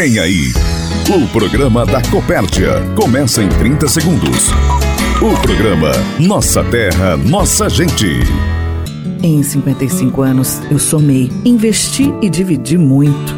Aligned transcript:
Vem 0.00 0.16
aí. 0.20 0.52
O 1.12 1.26
programa 1.26 1.84
da 1.84 2.00
Copérdia 2.00 2.74
começa 2.94 3.42
em 3.42 3.48
30 3.48 3.88
segundos. 3.88 4.48
O 5.20 5.36
programa 5.42 5.90
Nossa 6.20 6.62
Terra, 6.62 7.16
Nossa 7.16 7.68
Gente. 7.68 8.20
Em 9.20 9.42
55 9.42 10.22
anos, 10.22 10.62
eu 10.70 10.78
somei, 10.78 11.32
investi 11.44 12.14
e 12.22 12.30
dividi 12.30 12.78
muito 12.78 13.37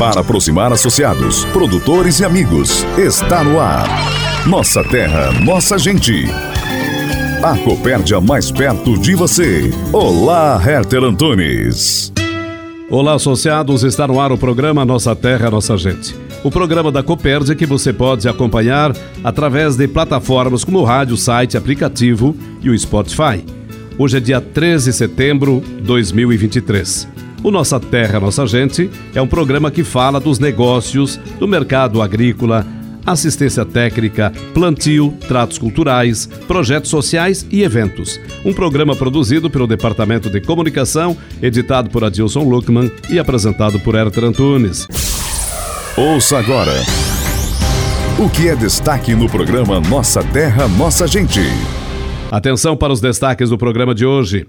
para 0.00 0.22
aproximar 0.22 0.72
associados, 0.72 1.44
produtores 1.52 2.20
e 2.20 2.24
amigos. 2.24 2.86
Está 2.96 3.44
no 3.44 3.60
ar. 3.60 3.86
Nossa 4.46 4.82
terra, 4.82 5.30
nossa 5.44 5.76
gente. 5.76 6.24
A 7.42 7.54
Copérdia 7.58 8.18
mais 8.18 8.50
perto 8.50 8.98
de 8.98 9.14
você. 9.14 9.70
Olá, 9.92 10.58
Herter 10.66 11.04
Antunes. 11.04 12.10
Olá, 12.88 13.12
associados. 13.12 13.84
Está 13.84 14.08
no 14.08 14.18
ar 14.18 14.32
o 14.32 14.38
programa 14.38 14.86
Nossa 14.86 15.14
Terra, 15.14 15.50
Nossa 15.50 15.76
Gente. 15.76 16.16
O 16.42 16.50
programa 16.50 16.90
da 16.90 17.02
Copérdia 17.02 17.54
que 17.54 17.66
você 17.66 17.92
pode 17.92 18.26
acompanhar 18.26 18.96
através 19.22 19.76
de 19.76 19.86
plataformas 19.86 20.64
como 20.64 20.78
o 20.78 20.84
rádio, 20.84 21.14
site, 21.18 21.58
aplicativo 21.58 22.34
e 22.62 22.70
o 22.70 22.78
Spotify. 22.78 23.44
Hoje 23.98 24.16
é 24.16 24.20
dia 24.20 24.40
13 24.40 24.92
de 24.92 24.96
setembro 24.96 25.60
de 25.60 25.82
2023. 25.82 27.29
O 27.42 27.50
Nossa 27.50 27.80
Terra, 27.80 28.20
Nossa 28.20 28.46
Gente 28.46 28.90
é 29.14 29.22
um 29.22 29.26
programa 29.26 29.70
que 29.70 29.82
fala 29.82 30.20
dos 30.20 30.38
negócios, 30.38 31.16
do 31.38 31.48
mercado 31.48 32.02
agrícola, 32.02 32.66
assistência 33.06 33.64
técnica, 33.64 34.30
plantio, 34.52 35.14
tratos 35.26 35.56
culturais, 35.56 36.26
projetos 36.46 36.90
sociais 36.90 37.46
e 37.50 37.62
eventos. 37.62 38.20
Um 38.44 38.52
programa 38.52 38.94
produzido 38.94 39.48
pelo 39.48 39.66
Departamento 39.66 40.28
de 40.28 40.40
Comunicação, 40.42 41.16
editado 41.40 41.88
por 41.88 42.04
Adilson 42.04 42.42
Luckman 42.42 42.92
e 43.08 43.18
apresentado 43.18 43.80
por 43.80 43.94
Herter 43.94 44.24
Antunes. 44.24 44.86
Ouça 45.96 46.38
agora. 46.38 46.74
O 48.18 48.28
que 48.28 48.48
é 48.48 48.54
destaque 48.54 49.14
no 49.14 49.30
programa 49.30 49.80
Nossa 49.80 50.22
Terra, 50.22 50.68
Nossa 50.68 51.06
Gente? 51.06 51.40
Atenção 52.30 52.76
para 52.76 52.92
os 52.92 53.00
destaques 53.00 53.48
do 53.48 53.56
programa 53.56 53.94
de 53.94 54.04
hoje. 54.04 54.46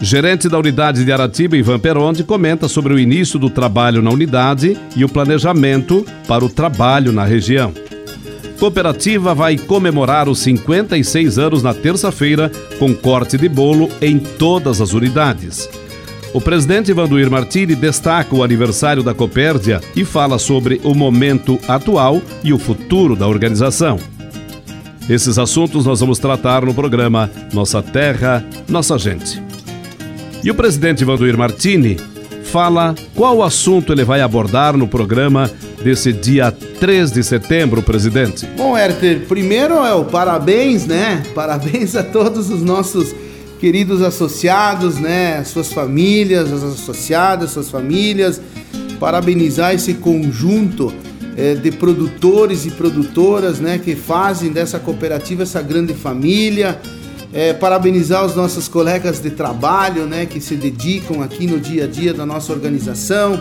Gerente 0.00 0.48
da 0.48 0.58
unidade 0.58 1.04
de 1.04 1.10
Aratiba, 1.10 1.56
Ivan 1.56 1.78
Peronde, 1.78 2.22
comenta 2.22 2.68
sobre 2.68 2.94
o 2.94 2.98
início 2.98 3.36
do 3.38 3.50
trabalho 3.50 4.00
na 4.00 4.10
unidade 4.10 4.78
e 4.94 5.04
o 5.04 5.08
planejamento 5.08 6.06
para 6.28 6.44
o 6.44 6.48
trabalho 6.48 7.10
na 7.10 7.24
região. 7.24 7.74
Cooperativa 8.60 9.34
vai 9.34 9.56
comemorar 9.56 10.28
os 10.28 10.38
56 10.38 11.38
anos 11.38 11.62
na 11.62 11.74
terça-feira 11.74 12.50
com 12.78 12.94
corte 12.94 13.36
de 13.36 13.48
bolo 13.48 13.88
em 14.00 14.18
todas 14.18 14.80
as 14.80 14.92
unidades. 14.92 15.68
O 16.32 16.40
presidente 16.40 16.92
Vanduir 16.92 17.30
Martini 17.30 17.74
destaca 17.74 18.34
o 18.34 18.44
aniversário 18.44 19.02
da 19.02 19.14
Copérdia 19.14 19.80
e 19.96 20.04
fala 20.04 20.38
sobre 20.38 20.80
o 20.84 20.94
momento 20.94 21.58
atual 21.66 22.22
e 22.44 22.52
o 22.52 22.58
futuro 22.58 23.16
da 23.16 23.26
organização. 23.26 23.98
Esses 25.08 25.38
assuntos 25.38 25.86
nós 25.86 26.00
vamos 26.00 26.18
tratar 26.18 26.64
no 26.64 26.74
programa 26.74 27.30
Nossa 27.52 27.82
Terra, 27.82 28.44
Nossa 28.68 28.98
Gente. 28.98 29.47
E 30.42 30.50
o 30.50 30.54
presidente 30.54 31.04
Vanduir 31.04 31.36
Martini 31.36 31.96
fala 32.44 32.94
qual 33.14 33.42
assunto 33.42 33.92
ele 33.92 34.04
vai 34.04 34.20
abordar 34.20 34.76
no 34.76 34.86
programa 34.86 35.50
desse 35.82 36.12
dia 36.12 36.52
3 36.52 37.10
de 37.10 37.24
setembro, 37.24 37.82
presidente. 37.82 38.46
Bom, 38.56 38.76
Herter, 38.76 39.26
primeiro 39.26 39.74
é 39.74 39.92
o 39.94 40.04
parabéns, 40.04 40.86
né? 40.86 41.22
Parabéns 41.34 41.96
a 41.96 42.02
todos 42.02 42.50
os 42.50 42.62
nossos 42.62 43.14
queridos 43.60 44.00
associados, 44.00 44.96
né? 44.96 45.42
Suas 45.44 45.72
famílias, 45.72 46.52
as 46.52 46.62
associadas, 46.62 47.50
suas 47.50 47.68
famílias. 47.68 48.40
Parabenizar 49.00 49.74
esse 49.74 49.94
conjunto 49.94 50.92
é, 51.36 51.54
de 51.54 51.70
produtores 51.72 52.64
e 52.64 52.70
produtoras, 52.70 53.58
né? 53.58 53.78
Que 53.78 53.96
fazem 53.96 54.50
dessa 54.50 54.78
cooperativa 54.78 55.42
essa 55.42 55.60
grande 55.60 55.94
família 55.94 56.80
é, 57.32 57.52
parabenizar 57.52 58.24
os 58.24 58.34
nossos 58.34 58.68
colegas 58.68 59.20
de 59.20 59.30
trabalho, 59.30 60.06
né, 60.06 60.26
que 60.26 60.40
se 60.40 60.54
dedicam 60.54 61.22
aqui 61.22 61.46
no 61.46 61.60
dia 61.60 61.84
a 61.84 61.86
dia 61.86 62.14
da 62.14 62.24
nossa 62.24 62.52
organização, 62.52 63.40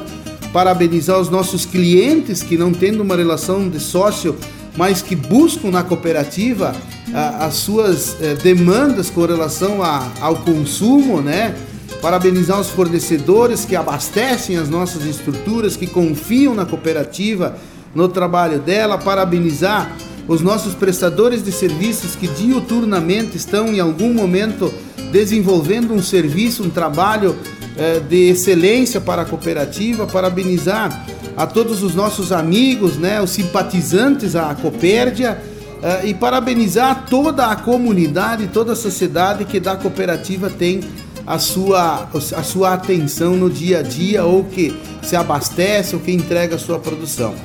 parabenizar 0.51 1.19
os 1.19 1.29
nossos 1.29 1.65
clientes 1.65 2.43
que 2.43 2.57
não 2.57 2.73
tendo 2.73 3.01
uma 3.01 3.15
relação 3.15 3.69
de 3.69 3.79
sócio, 3.79 4.35
mas 4.75 5.01
que 5.01 5.15
buscam 5.15 5.71
na 5.71 5.83
cooperativa 5.83 6.75
a, 7.13 7.45
as 7.45 7.55
suas 7.55 8.21
é, 8.21 8.35
demandas 8.35 9.09
com 9.09 9.25
relação 9.25 9.81
a, 9.81 10.07
ao 10.21 10.37
consumo, 10.37 11.21
né? 11.21 11.55
Parabenizar 12.01 12.59
os 12.59 12.69
fornecedores 12.69 13.65
que 13.65 13.75
abastecem 13.75 14.55
as 14.57 14.69
nossas 14.69 15.03
estruturas, 15.03 15.75
que 15.75 15.87
confiam 15.87 16.53
na 16.53 16.63
cooperativa, 16.63 17.57
no 17.95 18.07
trabalho 18.07 18.59
dela, 18.59 18.99
parabenizar 18.99 19.91
os 20.27 20.41
nossos 20.41 20.73
prestadores 20.73 21.43
de 21.43 21.51
serviços 21.51 22.15
que 22.15 22.27
diuturnamente 22.27 23.37
estão 23.37 23.67
em 23.67 23.79
algum 23.79 24.13
momento 24.13 24.73
desenvolvendo 25.11 25.93
um 25.93 26.01
serviço, 26.01 26.63
um 26.63 26.69
trabalho 26.69 27.35
eh, 27.77 28.01
de 28.01 28.29
excelência 28.29 28.99
para 28.99 29.21
a 29.21 29.25
cooperativa, 29.25 30.05
parabenizar 30.05 31.05
a 31.35 31.45
todos 31.45 31.81
os 31.81 31.95
nossos 31.95 32.31
amigos, 32.31 32.97
né, 32.97 33.21
os 33.21 33.29
simpatizantes 33.29 34.35
à 34.35 34.53
Copérdia 34.55 35.39
eh, 35.81 36.07
e 36.07 36.13
parabenizar 36.13 37.05
toda 37.09 37.45
a 37.45 37.55
comunidade, 37.55 38.47
toda 38.47 38.73
a 38.73 38.75
sociedade 38.75 39.45
que 39.45 39.59
da 39.59 39.77
cooperativa 39.77 40.49
tem 40.49 40.81
a 41.25 41.39
sua, 41.39 42.09
a 42.13 42.43
sua 42.43 42.73
atenção 42.73 43.35
no 43.35 43.49
dia 43.49 43.79
a 43.79 43.81
dia 43.81 44.23
ou 44.23 44.45
que 44.45 44.77
se 45.01 45.15
abastece 45.15 45.95
ou 45.95 46.01
que 46.01 46.11
entrega 46.11 46.55
a 46.55 46.59
sua 46.59 46.79
produção. 46.79 47.35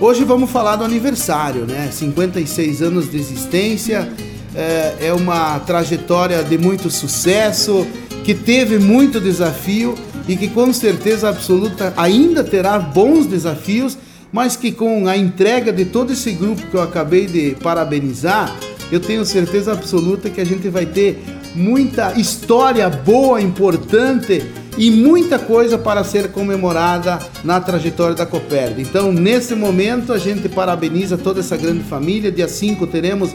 Hoje 0.00 0.22
vamos 0.22 0.52
falar 0.52 0.76
do 0.76 0.84
aniversário, 0.84 1.66
né? 1.66 1.88
56 1.90 2.82
anos 2.82 3.10
de 3.10 3.16
existência, 3.18 4.08
é, 4.54 5.08
é 5.08 5.12
uma 5.12 5.58
trajetória 5.58 6.40
de 6.44 6.56
muito 6.56 6.88
sucesso, 6.88 7.84
que 8.22 8.32
teve 8.32 8.78
muito 8.78 9.20
desafio 9.20 9.96
e 10.28 10.36
que 10.36 10.46
com 10.46 10.72
certeza 10.72 11.28
absoluta 11.28 11.92
ainda 11.96 12.44
terá 12.44 12.78
bons 12.78 13.26
desafios, 13.26 13.98
mas 14.30 14.54
que 14.54 14.70
com 14.70 15.08
a 15.08 15.16
entrega 15.16 15.72
de 15.72 15.84
todo 15.84 16.12
esse 16.12 16.30
grupo 16.30 16.62
que 16.68 16.76
eu 16.76 16.82
acabei 16.82 17.26
de 17.26 17.56
parabenizar, 17.60 18.54
eu 18.92 19.00
tenho 19.00 19.24
certeza 19.24 19.72
absoluta 19.72 20.30
que 20.30 20.40
a 20.40 20.46
gente 20.46 20.68
vai 20.68 20.86
ter 20.86 21.20
muita 21.56 22.12
história 22.16 22.88
boa, 22.88 23.40
importante 23.42 24.44
e 24.78 24.92
muita 24.92 25.40
coisa 25.40 25.76
para 25.76 26.04
ser 26.04 26.30
comemorada 26.30 27.18
na 27.42 27.60
trajetória 27.60 28.14
da 28.14 28.24
Copérdia. 28.24 28.80
Então, 28.80 29.12
nesse 29.12 29.56
momento, 29.56 30.12
a 30.12 30.18
gente 30.18 30.48
parabeniza 30.48 31.18
toda 31.18 31.40
essa 31.40 31.56
grande 31.56 31.82
família. 31.82 32.30
Dia 32.30 32.46
5 32.46 32.86
teremos 32.86 33.34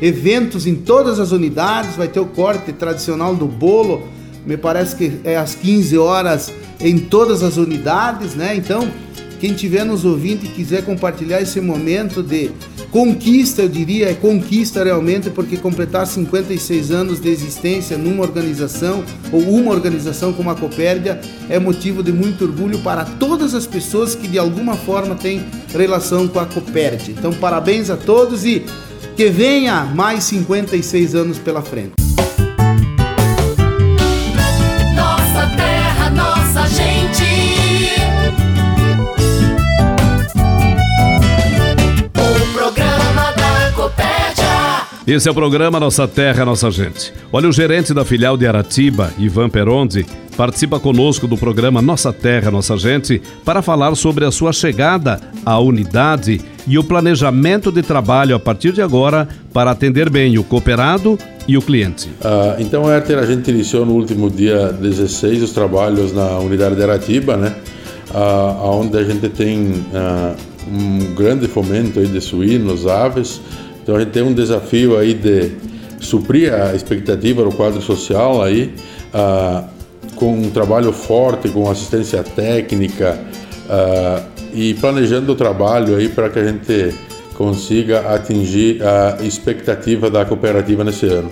eventos 0.00 0.68
em 0.68 0.76
todas 0.76 1.18
as 1.18 1.32
unidades, 1.32 1.96
vai 1.96 2.06
ter 2.06 2.20
o 2.20 2.26
corte 2.26 2.72
tradicional 2.72 3.34
do 3.34 3.46
bolo, 3.46 4.06
me 4.46 4.56
parece 4.56 4.94
que 4.94 5.20
é 5.24 5.36
às 5.36 5.56
15 5.56 5.98
horas 5.98 6.52
em 6.80 6.98
todas 6.98 7.42
as 7.42 7.56
unidades, 7.56 8.36
né? 8.36 8.54
Então, 8.54 8.88
quem 9.40 9.50
estiver 9.50 9.84
nos 9.84 10.04
ouvindo 10.04 10.44
e 10.44 10.48
quiser 10.48 10.84
compartilhar 10.84 11.40
esse 11.40 11.60
momento 11.60 12.22
de 12.22 12.52
conquista, 12.94 13.62
eu 13.62 13.68
diria, 13.68 14.08
é 14.08 14.14
conquista 14.14 14.84
realmente, 14.84 15.28
porque 15.28 15.56
completar 15.56 16.06
56 16.06 16.92
anos 16.92 17.20
de 17.20 17.28
existência 17.28 17.98
numa 17.98 18.22
organização 18.22 19.02
ou 19.32 19.40
uma 19.40 19.72
organização 19.72 20.32
como 20.32 20.48
a 20.48 20.54
Copérdia 20.54 21.20
é 21.48 21.58
motivo 21.58 22.04
de 22.04 22.12
muito 22.12 22.44
orgulho 22.44 22.78
para 22.78 23.04
todas 23.04 23.52
as 23.52 23.66
pessoas 23.66 24.14
que 24.14 24.28
de 24.28 24.38
alguma 24.38 24.76
forma 24.76 25.16
têm 25.16 25.44
relação 25.72 26.28
com 26.28 26.38
a 26.38 26.46
Copérdia. 26.46 27.10
Então, 27.10 27.32
parabéns 27.32 27.90
a 27.90 27.96
todos 27.96 28.44
e 28.44 28.64
que 29.16 29.28
venha 29.28 29.86
mais 29.86 30.22
56 30.22 31.16
anos 31.16 31.36
pela 31.36 31.62
frente. 31.62 32.03
Esse 45.06 45.28
é 45.28 45.30
o 45.30 45.34
programa 45.34 45.78
Nossa 45.78 46.08
Terra, 46.08 46.46
Nossa 46.46 46.70
Gente. 46.70 47.12
Olha, 47.30 47.46
o 47.46 47.52
gerente 47.52 47.92
da 47.92 48.06
filial 48.06 48.38
de 48.38 48.46
Aratiba, 48.46 49.12
Ivan 49.18 49.50
Peronde, 49.50 50.06
participa 50.34 50.80
conosco 50.80 51.26
do 51.26 51.36
programa 51.36 51.82
Nossa 51.82 52.10
Terra, 52.10 52.50
Nossa 52.50 52.74
Gente 52.78 53.20
para 53.44 53.60
falar 53.60 53.94
sobre 53.96 54.24
a 54.24 54.30
sua 54.30 54.50
chegada 54.50 55.20
à 55.44 55.60
unidade 55.60 56.40
e 56.66 56.78
o 56.78 56.82
planejamento 56.82 57.70
de 57.70 57.82
trabalho 57.82 58.34
a 58.34 58.40
partir 58.40 58.72
de 58.72 58.80
agora 58.80 59.28
para 59.52 59.72
atender 59.72 60.08
bem 60.08 60.38
o 60.38 60.42
cooperado 60.42 61.18
e 61.46 61.58
o 61.58 61.60
cliente. 61.60 62.08
Ah, 62.22 62.56
então, 62.58 62.90
Herter, 62.90 63.18
a 63.18 63.26
gente 63.26 63.50
iniciou 63.50 63.84
no 63.84 63.92
último 63.92 64.30
dia 64.30 64.72
16 64.72 65.42
os 65.42 65.52
trabalhos 65.52 66.14
na 66.14 66.38
unidade 66.38 66.76
de 66.76 66.82
Aratiba, 66.82 67.36
né? 67.36 67.54
Ah, 68.14 68.56
onde 68.70 68.96
a 68.96 69.04
gente 69.04 69.28
tem 69.28 69.84
ah, 69.92 70.34
um 70.66 71.14
grande 71.14 71.46
fomento 71.46 72.00
aí 72.00 72.06
de 72.06 72.22
suínos, 72.22 72.86
aves. 72.86 73.42
Então 73.84 73.96
a 73.96 74.00
gente 74.00 74.12
tem 74.12 74.22
um 74.22 74.32
desafio 74.32 74.96
aí 74.96 75.12
de 75.12 75.52
suprir 76.00 76.52
a 76.54 76.74
expectativa 76.74 77.44
do 77.44 77.52
quadro 77.52 77.82
social 77.82 78.42
aí, 78.42 78.72
ah, 79.12 79.64
com 80.16 80.32
um 80.32 80.50
trabalho 80.50 80.90
forte, 80.90 81.50
com 81.50 81.70
assistência 81.70 82.22
técnica 82.22 83.18
ah, 83.68 84.22
e 84.54 84.72
planejando 84.72 85.32
o 85.32 85.34
trabalho 85.34 85.96
aí 85.96 86.08
para 86.08 86.30
que 86.30 86.38
a 86.38 86.44
gente 86.44 86.94
consiga 87.34 88.14
atingir 88.14 88.82
a 88.82 89.22
expectativa 89.22 90.08
da 90.08 90.24
cooperativa 90.24 90.82
nesse 90.82 91.04
ano. 91.04 91.30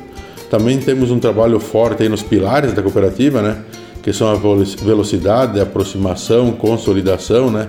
Também 0.51 0.79
temos 0.79 1.11
um 1.11 1.19
trabalho 1.19 1.59
forte 1.59 2.03
aí 2.03 2.09
nos 2.11 2.23
pilares 2.23 2.75
da 2.75 2.83
cooperativa, 2.83 3.41
né? 3.41 3.63
Que 4.03 4.13
são 4.13 4.29
a 4.29 4.35
velocidade, 4.35 5.59
a 5.59 5.63
aproximação, 5.63 6.53
consolidação, 6.53 7.51
né? 7.51 7.69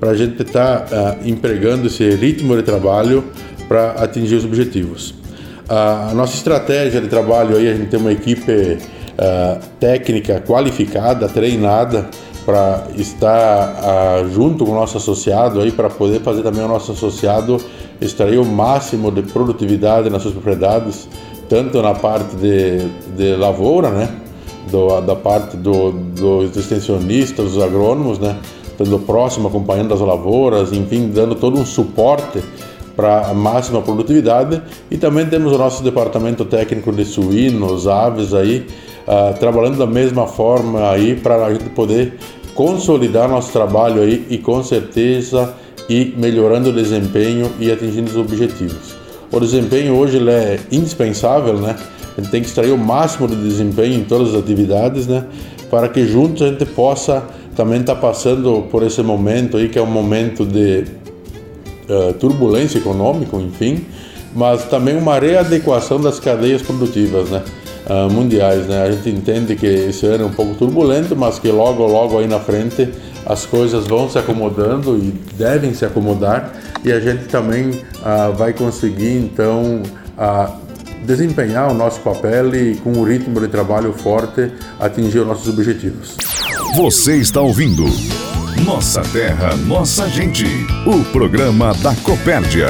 Para 0.00 0.10
a 0.10 0.16
gente 0.16 0.40
estar 0.40 0.86
tá, 0.86 1.16
uh, 1.20 1.28
empregando 1.28 1.88
esse 1.88 2.08
ritmo 2.10 2.56
de 2.56 2.62
trabalho 2.62 3.24
para 3.68 3.92
atingir 3.92 4.36
os 4.36 4.44
objetivos. 4.44 5.14
A 5.68 6.12
nossa 6.14 6.34
estratégia 6.34 7.00
de 7.00 7.08
trabalho 7.08 7.56
aí, 7.56 7.68
a 7.68 7.74
gente 7.74 7.88
tem 7.88 7.98
uma 7.98 8.12
equipe 8.12 8.52
uh, 8.52 9.60
técnica 9.80 10.42
qualificada, 10.46 11.28
treinada 11.28 12.06
para 12.44 12.88
estar 12.96 13.72
uh, 13.72 14.28
junto 14.30 14.66
com 14.66 14.72
o 14.72 14.74
nosso 14.74 14.98
associado 14.98 15.60
aí 15.60 15.72
para 15.72 15.88
poder 15.88 16.20
fazer 16.20 16.42
também 16.42 16.62
o 16.62 16.68
nosso 16.68 16.92
associado 16.92 17.58
extrair 18.00 18.38
o 18.38 18.44
máximo 18.44 19.10
de 19.10 19.22
produtividade 19.22 20.10
nas 20.10 20.20
suas 20.20 20.34
propriedades, 20.34 21.08
tanto 21.48 21.80
na 21.80 21.94
parte 21.94 22.36
de, 22.36 22.86
de 23.16 23.34
lavoura, 23.36 23.88
né, 23.90 24.10
do, 24.70 25.00
da 25.00 25.16
parte 25.16 25.56
do, 25.56 25.92
dos 25.92 26.56
extensionistas, 26.56 27.52
dos 27.52 27.62
agrônomos, 27.62 28.18
né, 28.18 28.36
estando 28.66 28.98
próximo, 28.98 29.48
acompanhando 29.48 29.94
as 29.94 30.00
lavouras, 30.00 30.72
enfim, 30.72 31.08
dando 31.08 31.34
todo 31.34 31.58
um 31.58 31.64
suporte 31.64 32.42
para 32.96 33.28
a 33.28 33.34
máxima 33.34 33.82
produtividade 33.82 34.62
e 34.90 34.96
também 34.96 35.26
temos 35.26 35.52
o 35.52 35.58
nosso 35.58 35.82
departamento 35.82 36.44
técnico 36.44 36.92
de 36.92 37.04
suínos, 37.04 37.86
aves 37.88 38.32
aí, 38.32 38.66
uh, 39.06 39.38
trabalhando 39.38 39.78
da 39.78 39.86
mesma 39.86 40.26
forma 40.26 40.90
aí 40.90 41.16
para 41.16 41.46
a 41.46 41.52
gente 41.52 41.70
poder 41.70 42.14
consolidar 42.54 43.28
nosso 43.28 43.52
trabalho 43.52 44.02
aí 44.02 44.26
e 44.30 44.38
com 44.38 44.62
certeza 44.62 45.54
ir 45.88 46.14
melhorando 46.16 46.70
o 46.70 46.72
desempenho 46.72 47.50
e 47.58 47.70
atingindo 47.70 48.10
os 48.10 48.16
objetivos. 48.16 48.94
O 49.30 49.40
desempenho 49.40 49.96
hoje 49.96 50.16
ele 50.16 50.30
é 50.30 50.60
indispensável, 50.70 51.54
né? 51.54 51.76
A 52.16 52.20
gente 52.20 52.30
tem 52.30 52.40
que 52.40 52.46
extrair 52.46 52.70
o 52.70 52.78
máximo 52.78 53.26
de 53.26 53.34
desempenho 53.34 53.98
em 53.98 54.04
todas 54.04 54.28
as 54.34 54.40
atividades, 54.40 55.08
né? 55.08 55.24
Para 55.68 55.88
que 55.88 56.06
juntos 56.06 56.42
a 56.42 56.48
gente 56.48 56.64
possa 56.64 57.24
também 57.56 57.80
estar 57.80 57.96
tá 57.96 58.00
passando 58.00 58.66
por 58.70 58.82
esse 58.84 59.02
momento 59.02 59.56
aí 59.56 59.68
que 59.68 59.78
é 59.78 59.82
um 59.82 59.86
momento 59.86 60.46
de 60.46 60.84
uh, 61.88 62.12
turbulência 62.14 62.78
econômica, 62.78 63.36
enfim, 63.36 63.84
mas 64.34 64.64
também 64.64 64.96
uma 64.96 65.18
readequação 65.18 66.00
das 66.00 66.18
cadeias 66.18 66.62
produtivas, 66.62 67.30
né? 67.30 67.42
Uh, 67.86 68.10
mundiais, 68.10 68.66
né? 68.66 68.82
A 68.82 68.90
gente 68.90 69.10
entende 69.10 69.56
que 69.56 69.66
esse 69.66 70.06
ano 70.06 70.24
é 70.24 70.26
um 70.26 70.32
pouco 70.32 70.54
turbulento, 70.54 71.14
mas 71.14 71.38
que 71.38 71.48
logo, 71.48 71.86
logo 71.86 72.18
aí 72.18 72.26
na 72.26 72.40
frente 72.40 72.88
as 73.26 73.46
coisas 73.46 73.86
vão 73.86 74.08
se 74.08 74.18
acomodando 74.18 74.96
e 74.98 75.12
devem 75.36 75.72
se 75.74 75.84
acomodar 75.84 76.52
e 76.84 76.92
a 76.92 77.00
gente 77.00 77.24
também 77.24 77.70
uh, 77.70 78.32
vai 78.34 78.52
conseguir 78.52 79.16
então 79.16 79.82
uh, 80.18 80.52
desempenhar 81.04 81.70
o 81.70 81.74
nosso 81.74 82.00
papel 82.00 82.54
e 82.54 82.76
com 82.76 82.92
um 82.92 83.04
ritmo 83.04 83.40
de 83.40 83.48
trabalho 83.48 83.92
forte 83.92 84.52
atingir 84.78 85.20
os 85.20 85.26
nossos 85.26 85.48
objetivos. 85.48 86.16
Você 86.74 87.18
está 87.18 87.40
ouvindo 87.40 87.84
nossa 88.64 89.00
Terra, 89.02 89.54
Nossa 89.54 90.08
Gente. 90.08 90.44
O 90.84 91.04
programa 91.12 91.72
da 91.74 91.94
Copérdia. 91.94 92.66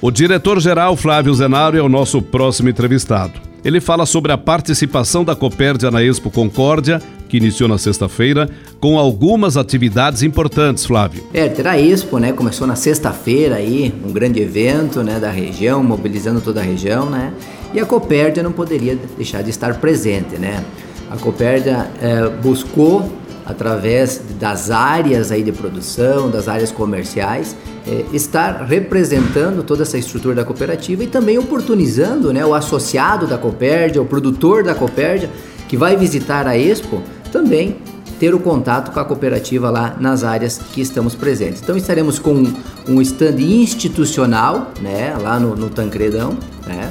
O 0.00 0.12
diretor-geral 0.12 0.96
Flávio 0.96 1.34
Zenário 1.34 1.80
é 1.80 1.82
o 1.82 1.88
nosso 1.88 2.22
próximo 2.22 2.68
entrevistado. 2.68 3.40
Ele 3.64 3.80
fala 3.80 4.06
sobre 4.06 4.30
a 4.30 4.38
participação 4.38 5.24
da 5.24 5.34
Copérdia 5.34 5.90
na 5.90 6.04
Expo 6.04 6.30
Concórdia, 6.30 7.02
que 7.28 7.36
iniciou 7.36 7.68
na 7.68 7.78
sexta-feira, 7.78 8.48
com 8.78 8.96
algumas 8.96 9.56
atividades 9.56 10.22
importantes, 10.22 10.86
Flávio. 10.86 11.24
É, 11.34 11.48
terá 11.48 11.72
a 11.72 11.80
Expo, 11.80 12.18
né? 12.18 12.30
Começou 12.32 12.64
na 12.64 12.76
sexta-feira 12.76 13.56
aí, 13.56 13.92
um 14.04 14.12
grande 14.12 14.40
evento, 14.40 15.02
né, 15.02 15.18
da 15.18 15.32
região, 15.32 15.82
mobilizando 15.82 16.40
toda 16.40 16.60
a 16.60 16.62
região, 16.62 17.10
né? 17.10 17.32
E 17.74 17.80
a 17.80 17.84
Copérdia 17.84 18.40
não 18.40 18.52
poderia 18.52 18.96
deixar 19.16 19.42
de 19.42 19.50
estar 19.50 19.74
presente, 19.80 20.36
né? 20.38 20.62
A 21.10 21.16
Copérdia 21.16 21.90
é, 22.00 22.28
buscou 22.28 23.10
através 23.48 24.20
das 24.38 24.70
áreas 24.70 25.32
aí 25.32 25.42
de 25.42 25.52
produção, 25.52 26.30
das 26.30 26.48
áreas 26.48 26.70
comerciais, 26.70 27.56
é, 27.86 28.04
estar 28.12 28.62
representando 28.64 29.62
toda 29.62 29.84
essa 29.84 29.96
estrutura 29.96 30.34
da 30.34 30.44
cooperativa 30.44 31.02
e 31.02 31.06
também 31.06 31.38
oportunizando 31.38 32.30
né, 32.30 32.44
o 32.44 32.52
associado 32.52 33.26
da 33.26 33.38
Copérdia, 33.38 34.02
o 34.02 34.04
produtor 34.04 34.62
da 34.62 34.74
Copérdia, 34.74 35.30
que 35.66 35.78
vai 35.78 35.96
visitar 35.96 36.46
a 36.46 36.58
Expo, 36.58 37.02
também 37.32 37.78
ter 38.20 38.34
o 38.34 38.38
contato 38.38 38.92
com 38.92 39.00
a 39.00 39.04
cooperativa 39.04 39.70
lá 39.70 39.96
nas 39.98 40.24
áreas 40.24 40.58
que 40.58 40.82
estamos 40.82 41.14
presentes. 41.14 41.62
Então 41.62 41.76
estaremos 41.76 42.18
com 42.18 42.44
um 42.86 43.00
stand 43.00 43.40
institucional, 43.40 44.72
né, 44.82 45.16
lá 45.18 45.40
no, 45.40 45.56
no 45.56 45.70
Tancredão, 45.70 46.36
né? 46.66 46.90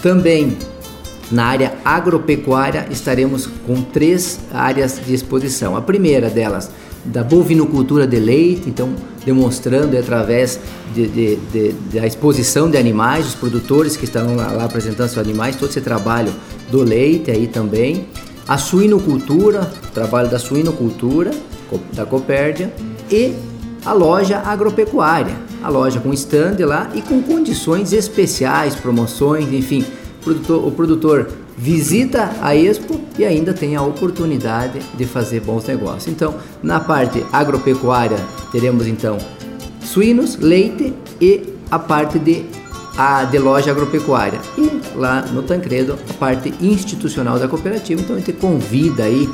Também 0.00 0.56
na 1.30 1.44
área 1.44 1.74
agropecuária 1.84 2.86
estaremos 2.90 3.46
com 3.66 3.82
três 3.82 4.40
áreas 4.52 5.00
de 5.04 5.14
exposição. 5.14 5.76
A 5.76 5.80
primeira 5.80 6.28
delas, 6.28 6.70
da 7.04 7.22
bovinocultura 7.22 8.06
de 8.06 8.18
leite, 8.18 8.68
então 8.68 8.94
demonstrando 9.24 9.96
através 9.96 10.58
de, 10.94 11.06
de, 11.06 11.36
de, 11.36 11.72
da 11.92 12.06
exposição 12.06 12.70
de 12.70 12.76
animais, 12.76 13.26
os 13.26 13.34
produtores 13.34 13.96
que 13.96 14.04
estão 14.04 14.34
lá, 14.34 14.50
lá 14.52 14.64
apresentando 14.64 15.08
seus 15.08 15.24
animais, 15.24 15.56
todo 15.56 15.70
esse 15.70 15.80
trabalho 15.80 16.32
do 16.70 16.82
leite 16.82 17.30
aí 17.30 17.46
também. 17.46 18.06
A 18.48 18.58
suinocultura, 18.58 19.70
trabalho 19.94 20.28
da 20.28 20.38
suinocultura, 20.38 21.30
da 21.92 22.04
Copérdia, 22.04 22.72
e 23.10 23.34
a 23.84 23.92
loja 23.92 24.38
agropecuária, 24.38 25.36
a 25.62 25.68
loja 25.68 26.00
com 26.00 26.12
stand 26.12 26.56
lá 26.60 26.90
e 26.94 27.00
com 27.00 27.22
condições 27.22 27.92
especiais, 27.92 28.74
promoções, 28.74 29.52
enfim, 29.52 29.84
produtor, 30.22 30.66
o 30.66 30.70
produtor 30.70 31.28
visita 31.56 32.30
a 32.40 32.54
Expo 32.56 33.00
e 33.18 33.24
ainda 33.24 33.52
tem 33.52 33.76
a 33.76 33.82
oportunidade 33.82 34.80
de 34.96 35.04
fazer 35.04 35.40
bons 35.40 35.66
negócios. 35.66 36.08
Então, 36.08 36.34
na 36.62 36.80
parte 36.80 37.24
agropecuária, 37.32 38.18
teremos 38.50 38.86
então 38.86 39.18
suínos, 39.82 40.36
leite 40.36 40.94
e 41.20 41.42
a 41.70 41.78
parte 41.78 42.18
de 42.18 42.44
a 42.96 43.24
de 43.24 43.38
loja 43.38 43.70
agropecuária 43.70 44.40
e 44.58 44.96
lá 44.96 45.22
no 45.22 45.42
Tancredo 45.42 45.98
a 46.08 46.12
parte 46.14 46.52
institucional 46.60 47.38
da 47.38 47.48
cooperativa. 47.48 48.00
Então 48.00 48.16
a 48.16 48.18
gente 48.18 48.32
convida 48.32 49.04
aí 49.04 49.28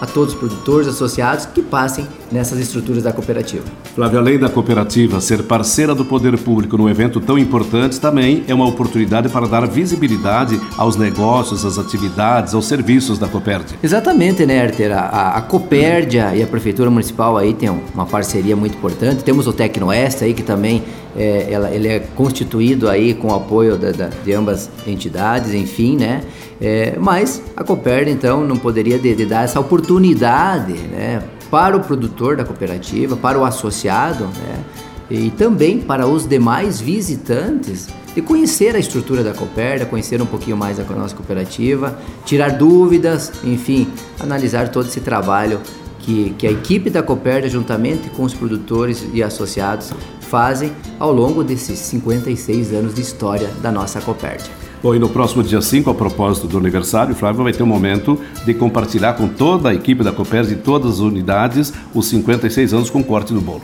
a 0.00 0.06
todos 0.06 0.34
os 0.34 0.38
produtores 0.38 0.88
associados 0.88 1.46
que 1.46 1.62
passem 1.62 2.06
nessas 2.30 2.58
estruturas 2.58 3.02
da 3.02 3.12
cooperativa. 3.12 3.64
Flávio, 3.94 4.18
além 4.18 4.38
da 4.38 4.48
cooperativa 4.48 5.20
ser 5.20 5.42
parceira 5.44 5.94
do 5.94 6.04
poder 6.04 6.36
público 6.38 6.76
num 6.76 6.88
evento 6.88 7.20
tão 7.20 7.38
importante, 7.38 8.00
também 8.00 8.42
é 8.48 8.54
uma 8.54 8.66
oportunidade 8.66 9.28
para 9.28 9.46
dar 9.46 9.66
visibilidade 9.66 10.60
aos 10.76 10.96
negócios, 10.96 11.64
às 11.64 11.78
atividades, 11.78 12.54
aos 12.54 12.66
serviços 12.66 13.18
da 13.18 13.28
Copérdia. 13.28 13.76
Exatamente, 13.82 14.46
né, 14.46 14.64
Herter? 14.64 14.92
A, 14.92 15.36
a 15.36 15.40
Copérdia 15.42 16.34
e 16.34 16.42
a 16.42 16.46
Prefeitura 16.46 16.90
Municipal 16.90 17.36
aí 17.36 17.54
tem 17.54 17.68
uma 17.94 18.06
parceria 18.06 18.56
muito 18.56 18.76
importante. 18.76 19.22
Temos 19.22 19.46
o 19.46 19.52
Tecnoeste 19.52 20.24
aí 20.24 20.34
que 20.34 20.42
também 20.42 20.82
é, 21.16 21.48
ela, 21.50 21.70
ele 21.70 21.88
é 21.88 22.00
constituído 22.00 22.88
aí 22.88 23.14
com 23.14 23.28
o 23.28 23.34
apoio 23.34 23.76
da, 23.76 23.92
da, 23.92 24.10
de 24.24 24.32
ambas 24.32 24.70
entidades, 24.86 25.52
enfim, 25.54 25.96
né? 25.96 26.22
É, 26.64 26.96
mas 26.96 27.42
a 27.56 27.64
Copérdia, 27.64 28.12
então, 28.12 28.46
não 28.46 28.56
poderia 28.56 28.96
de, 28.96 29.16
de 29.16 29.26
dar 29.26 29.42
essa 29.42 29.58
oportunidade, 29.58 30.74
né? 30.74 31.20
Para 31.50 31.76
o 31.76 31.80
produtor 31.80 32.36
da 32.36 32.44
cooperativa, 32.44 33.16
para 33.16 33.36
o 33.36 33.44
associado, 33.44 34.26
né? 34.26 34.64
E 35.10 35.30
também 35.30 35.80
para 35.80 36.06
os 36.06 36.24
demais 36.24 36.80
visitantes 36.80 37.88
de 38.14 38.22
conhecer 38.22 38.76
a 38.76 38.78
estrutura 38.78 39.24
da 39.24 39.34
Copérdia, 39.34 39.84
conhecer 39.86 40.22
um 40.22 40.26
pouquinho 40.26 40.56
mais 40.56 40.76
da 40.76 40.84
nossa 40.84 41.16
cooperativa, 41.16 41.98
tirar 42.24 42.50
dúvidas, 42.50 43.32
enfim, 43.42 43.88
analisar 44.20 44.68
todo 44.68 44.86
esse 44.86 45.00
trabalho 45.00 45.60
que, 45.98 46.30
que 46.38 46.46
a 46.46 46.50
equipe 46.52 46.90
da 46.90 47.02
Copérdia, 47.02 47.50
juntamente 47.50 48.08
com 48.10 48.22
os 48.22 48.34
produtores 48.34 49.04
e 49.12 49.20
associados, 49.20 49.92
fazem 50.20 50.72
ao 51.00 51.12
longo 51.12 51.42
desses 51.42 51.80
56 51.80 52.72
anos 52.72 52.94
de 52.94 53.00
história 53.00 53.48
da 53.60 53.72
nossa 53.72 54.00
Copérdia. 54.00 54.62
Bom, 54.82 54.96
e 54.96 54.98
no 54.98 55.08
próximo 55.08 55.44
dia 55.44 55.62
5, 55.62 55.88
a 55.90 55.94
propósito 55.94 56.48
do 56.48 56.58
aniversário, 56.58 57.14
Flávio 57.14 57.44
vai 57.44 57.52
ter 57.52 57.62
um 57.62 57.66
momento 57.66 58.18
de 58.44 58.52
compartilhar 58.52 59.12
com 59.12 59.28
toda 59.28 59.68
a 59.68 59.74
equipe 59.74 60.02
da 60.02 60.10
Copérdia 60.10 60.54
e 60.54 60.56
todas 60.56 60.94
as 60.94 60.98
unidades 60.98 61.72
os 61.94 62.08
56 62.08 62.74
anos 62.74 62.90
com 62.90 63.00
corte 63.00 63.32
do 63.32 63.40
bolo. 63.40 63.62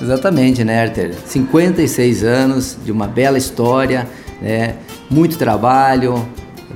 Exatamente, 0.00 0.62
né, 0.62 0.80
Arthur? 0.80 1.10
56 1.26 2.22
anos 2.22 2.76
de 2.84 2.92
uma 2.92 3.08
bela 3.08 3.36
história, 3.36 4.08
né? 4.40 4.76
muito 5.10 5.36
trabalho, 5.36 6.24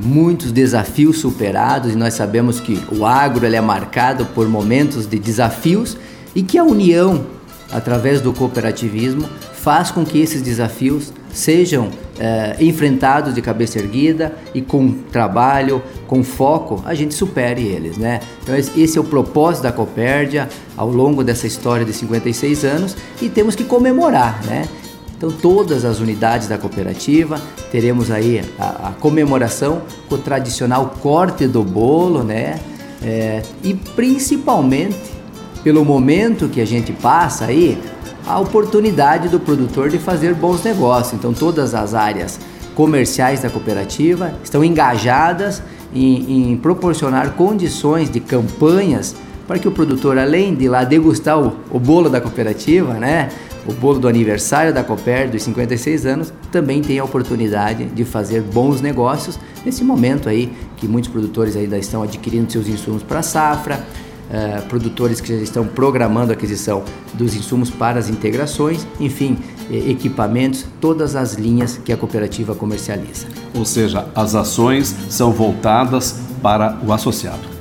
muitos 0.04 0.50
desafios 0.50 1.20
superados 1.20 1.92
e 1.92 1.96
nós 1.96 2.14
sabemos 2.14 2.58
que 2.58 2.76
o 2.90 3.06
agro 3.06 3.46
é 3.46 3.60
marcado 3.60 4.26
por 4.26 4.48
momentos 4.48 5.06
de 5.06 5.20
desafios 5.20 5.96
e 6.34 6.42
que 6.42 6.58
a 6.58 6.64
união, 6.64 7.24
através 7.70 8.20
do 8.20 8.32
cooperativismo, 8.32 9.28
faz 9.52 9.92
com 9.92 10.04
que 10.04 10.18
esses 10.18 10.42
desafios 10.42 11.12
sejam 11.32 11.90
é, 12.18 12.56
enfrentados 12.60 13.34
de 13.34 13.42
cabeça 13.42 13.78
erguida 13.78 14.32
e 14.54 14.60
com 14.60 14.92
trabalho, 14.92 15.82
com 16.06 16.22
foco, 16.22 16.82
a 16.84 16.94
gente 16.94 17.14
supere 17.14 17.62
eles, 17.62 17.96
né? 17.96 18.20
Então 18.42 18.54
esse 18.54 18.96
é 18.96 19.00
o 19.00 19.04
propósito 19.04 19.64
da 19.64 19.72
Copérdia 19.72 20.48
ao 20.76 20.88
longo 20.88 21.24
dessa 21.24 21.46
história 21.46 21.84
de 21.84 21.92
56 21.92 22.64
anos 22.64 22.96
e 23.20 23.28
temos 23.28 23.54
que 23.54 23.64
comemorar, 23.64 24.42
né? 24.44 24.68
Então 25.16 25.30
todas 25.30 25.84
as 25.84 26.00
unidades 26.00 26.48
da 26.48 26.58
cooperativa 26.58 27.40
teremos 27.70 28.10
aí 28.10 28.42
a, 28.58 28.88
a 28.88 28.92
comemoração 28.92 29.82
com 30.08 30.16
o 30.16 30.18
tradicional 30.18 30.94
corte 31.00 31.46
do 31.46 31.62
bolo, 31.62 32.22
né? 32.22 32.60
É, 33.02 33.42
e 33.62 33.74
principalmente 33.74 35.14
pelo 35.62 35.84
momento 35.84 36.48
que 36.48 36.60
a 36.60 36.66
gente 36.66 36.92
passa 36.92 37.46
aí, 37.46 37.78
a 38.26 38.38
oportunidade 38.38 39.28
do 39.28 39.38
produtor 39.38 39.88
de 39.90 39.98
fazer 39.98 40.34
bons 40.34 40.62
negócios. 40.62 41.14
Então, 41.14 41.32
todas 41.32 41.74
as 41.74 41.94
áreas 41.94 42.38
comerciais 42.74 43.42
da 43.42 43.50
cooperativa 43.50 44.32
estão 44.42 44.64
engajadas 44.64 45.62
em, 45.94 46.52
em 46.52 46.56
proporcionar 46.56 47.32
condições 47.32 48.10
de 48.10 48.20
campanhas 48.20 49.14
para 49.46 49.58
que 49.58 49.68
o 49.68 49.70
produtor, 49.70 50.18
além 50.18 50.54
de 50.54 50.68
lá 50.68 50.84
degustar 50.84 51.38
o, 51.38 51.54
o, 51.70 51.78
bolo 51.78 52.08
da 52.08 52.20
cooperativa, 52.20 52.94
né, 52.94 53.28
o 53.66 53.72
bolo 53.72 53.98
do 53.98 54.08
aniversário 54.08 54.72
da 54.72 54.82
Cooper 54.82 55.30
dos 55.30 55.42
56 55.42 56.06
anos, 56.06 56.32
também 56.50 56.80
tenha 56.80 57.02
a 57.02 57.04
oportunidade 57.04 57.84
de 57.84 58.04
fazer 58.04 58.40
bons 58.40 58.80
negócios 58.80 59.38
nesse 59.64 59.84
momento 59.84 60.28
aí 60.28 60.50
que 60.76 60.88
muitos 60.88 61.10
produtores 61.10 61.56
ainda 61.56 61.78
estão 61.78 62.02
adquirindo 62.02 62.50
seus 62.50 62.68
insumos 62.68 63.02
para 63.02 63.22
safra, 63.22 63.84
uh, 64.30 64.66
produtores 64.68 65.20
que 65.20 65.28
já 65.36 65.42
estão 65.42 65.66
programando 65.66 66.32
a 66.32 66.34
aquisição 66.34 66.82
dos 67.14 67.34
insumos 67.34 67.70
para 67.70 67.98
as 67.98 68.08
integrações, 68.08 68.86
enfim, 69.00 69.38
equipamentos, 69.70 70.66
todas 70.80 71.16
as 71.16 71.34
linhas 71.34 71.78
que 71.84 71.92
a 71.92 71.96
cooperativa 71.96 72.54
comercializa. 72.54 73.26
Ou 73.56 73.64
seja, 73.64 74.06
as 74.14 74.34
ações 74.34 74.94
são 75.08 75.32
voltadas 75.32 76.20
para 76.42 76.78
o 76.86 76.92
associado. 76.92 77.54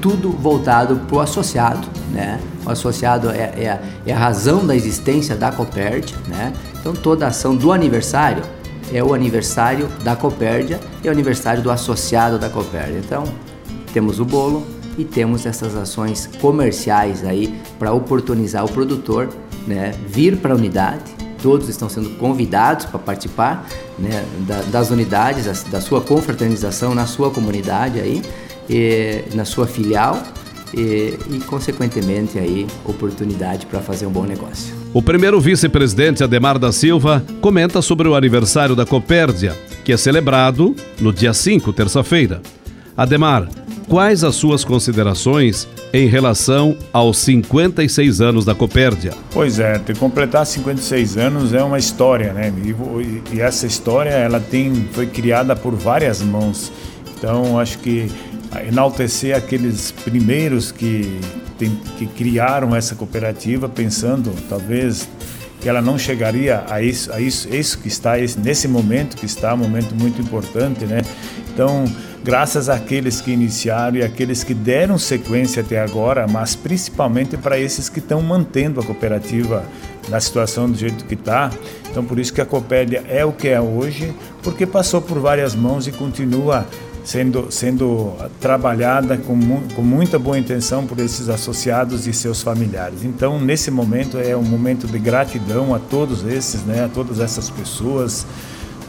Tudo 0.00 0.30
voltado 0.30 0.96
para 1.06 1.16
o 1.16 1.20
associado, 1.20 1.86
né? 2.12 2.40
O 2.64 2.70
associado 2.70 3.30
é, 3.30 3.36
é, 3.36 3.80
é, 4.06 4.12
a 4.12 4.18
razão 4.18 4.66
da 4.66 4.74
existência 4.74 5.36
da 5.36 5.50
Coperd, 5.50 6.14
né? 6.28 6.52
Então 6.80 6.92
toda 6.92 7.24
a 7.24 7.28
ação 7.28 7.56
do 7.56 7.72
aniversário 7.72 8.42
é 8.92 9.02
o 9.02 9.12
aniversário 9.12 9.88
da 10.02 10.14
Copérdia 10.16 10.80
e 11.02 11.08
o 11.08 11.10
aniversário 11.10 11.62
do 11.62 11.70
associado 11.70 12.38
da 12.38 12.48
Copérdia. 12.48 12.98
Então 12.98 13.24
temos 13.92 14.20
o 14.20 14.24
bolo, 14.24 14.66
e 14.98 15.04
temos 15.04 15.46
essas 15.46 15.74
ações 15.76 16.28
comerciais 16.40 17.24
aí 17.24 17.54
para 17.78 17.92
oportunizar 17.92 18.64
o 18.64 18.68
produtor 18.68 19.28
né, 19.66 19.94
vir 20.06 20.36
para 20.36 20.52
a 20.52 20.56
unidade. 20.56 21.02
Todos 21.40 21.68
estão 21.68 21.88
sendo 21.88 22.10
convidados 22.18 22.84
para 22.86 22.98
participar 22.98 23.66
né, 23.96 24.24
da, 24.40 24.60
das 24.62 24.90
unidades, 24.90 25.62
da 25.64 25.80
sua 25.80 26.00
confraternização 26.00 26.94
na 26.94 27.06
sua 27.06 27.30
comunidade 27.30 28.00
aí, 28.00 28.22
e, 28.68 29.22
na 29.34 29.44
sua 29.44 29.66
filial 29.66 30.20
e, 30.74 31.16
e, 31.30 31.40
consequentemente 31.46 32.38
aí 32.38 32.66
oportunidade 32.84 33.66
para 33.66 33.80
fazer 33.80 34.06
um 34.06 34.10
bom 34.10 34.24
negócio. 34.24 34.74
O 34.92 35.00
primeiro 35.00 35.40
vice-presidente 35.40 36.24
Ademar 36.24 36.58
da 36.58 36.72
Silva 36.72 37.24
comenta 37.40 37.80
sobre 37.80 38.08
o 38.08 38.14
aniversário 38.14 38.74
da 38.74 38.84
Copérdia, 38.84 39.56
que 39.84 39.92
é 39.92 39.96
celebrado 39.96 40.74
no 41.00 41.12
dia 41.12 41.32
5, 41.32 41.72
terça-feira. 41.72 42.42
Ademar, 42.96 43.48
quais 43.88 44.22
as 44.22 44.34
suas 44.36 44.64
considerações 44.64 45.66
em 45.92 46.06
relação 46.06 46.76
aos 46.92 47.18
56 47.18 48.20
anos 48.20 48.44
da 48.44 48.54
Copérdia? 48.54 49.12
Pois 49.32 49.58
é, 49.58 49.78
ter 49.78 49.96
completar 49.96 50.44
56 50.44 51.16
anos 51.16 51.54
é 51.54 51.62
uma 51.62 51.78
história, 51.78 52.32
né? 52.32 52.52
E, 52.62 53.36
e, 53.36 53.40
essa 53.40 53.66
história 53.66 54.10
ela 54.10 54.38
tem 54.38 54.88
foi 54.92 55.06
criada 55.06 55.56
por 55.56 55.74
várias 55.74 56.20
mãos. 56.20 56.70
Então 57.16 57.58
acho 57.58 57.78
que 57.78 58.10
enaltecer 58.68 59.36
aqueles 59.36 59.90
primeiros 59.90 60.70
que 60.70 61.18
tem, 61.58 61.70
que 61.96 62.06
criaram 62.06 62.76
essa 62.76 62.94
cooperativa, 62.94 63.68
pensando 63.68 64.32
talvez 64.48 65.08
que 65.60 65.68
ela 65.68 65.82
não 65.82 65.98
chegaria 65.98 66.64
a 66.68 66.80
isso, 66.80 67.12
a 67.12 67.20
isso, 67.20 67.52
isso 67.52 67.78
que 67.78 67.88
está 67.88 68.12
nesse 68.38 68.68
momento 68.68 69.16
que 69.16 69.26
está, 69.26 69.54
um 69.54 69.56
momento 69.56 69.92
muito 69.94 70.20
importante, 70.20 70.84
né? 70.84 71.00
Então 71.52 71.84
graças 72.28 72.68
àqueles 72.68 73.22
que 73.22 73.30
iniciaram 73.30 73.96
e 73.96 74.02
àqueles 74.02 74.44
que 74.44 74.52
deram 74.52 74.98
sequência 74.98 75.62
até 75.62 75.80
agora, 75.80 76.26
mas 76.28 76.54
principalmente 76.54 77.38
para 77.38 77.58
esses 77.58 77.88
que 77.88 78.00
estão 78.00 78.20
mantendo 78.20 78.80
a 78.80 78.84
cooperativa 78.84 79.64
na 80.10 80.20
situação 80.20 80.70
do 80.70 80.76
jeito 80.76 81.06
que 81.06 81.14
está. 81.14 81.50
Então, 81.90 82.04
por 82.04 82.18
isso 82.18 82.30
que 82.34 82.42
a 82.42 82.44
Copélia 82.44 83.02
é 83.08 83.24
o 83.24 83.32
que 83.32 83.48
é 83.48 83.58
hoje, 83.58 84.12
porque 84.42 84.66
passou 84.66 85.00
por 85.00 85.18
várias 85.18 85.54
mãos 85.54 85.86
e 85.86 85.90
continua 85.90 86.66
sendo, 87.02 87.50
sendo 87.50 88.12
trabalhada 88.38 89.16
com, 89.16 89.62
com 89.74 89.80
muita 89.80 90.18
boa 90.18 90.38
intenção 90.38 90.86
por 90.86 90.98
esses 90.98 91.30
associados 91.30 92.06
e 92.06 92.12
seus 92.12 92.42
familiares. 92.42 93.04
Então, 93.04 93.40
nesse 93.40 93.70
momento, 93.70 94.18
é 94.18 94.36
um 94.36 94.42
momento 94.42 94.86
de 94.86 94.98
gratidão 94.98 95.74
a 95.74 95.78
todos 95.78 96.26
esses, 96.26 96.60
né, 96.64 96.84
a 96.84 96.88
todas 96.88 97.20
essas 97.20 97.48
pessoas 97.48 98.26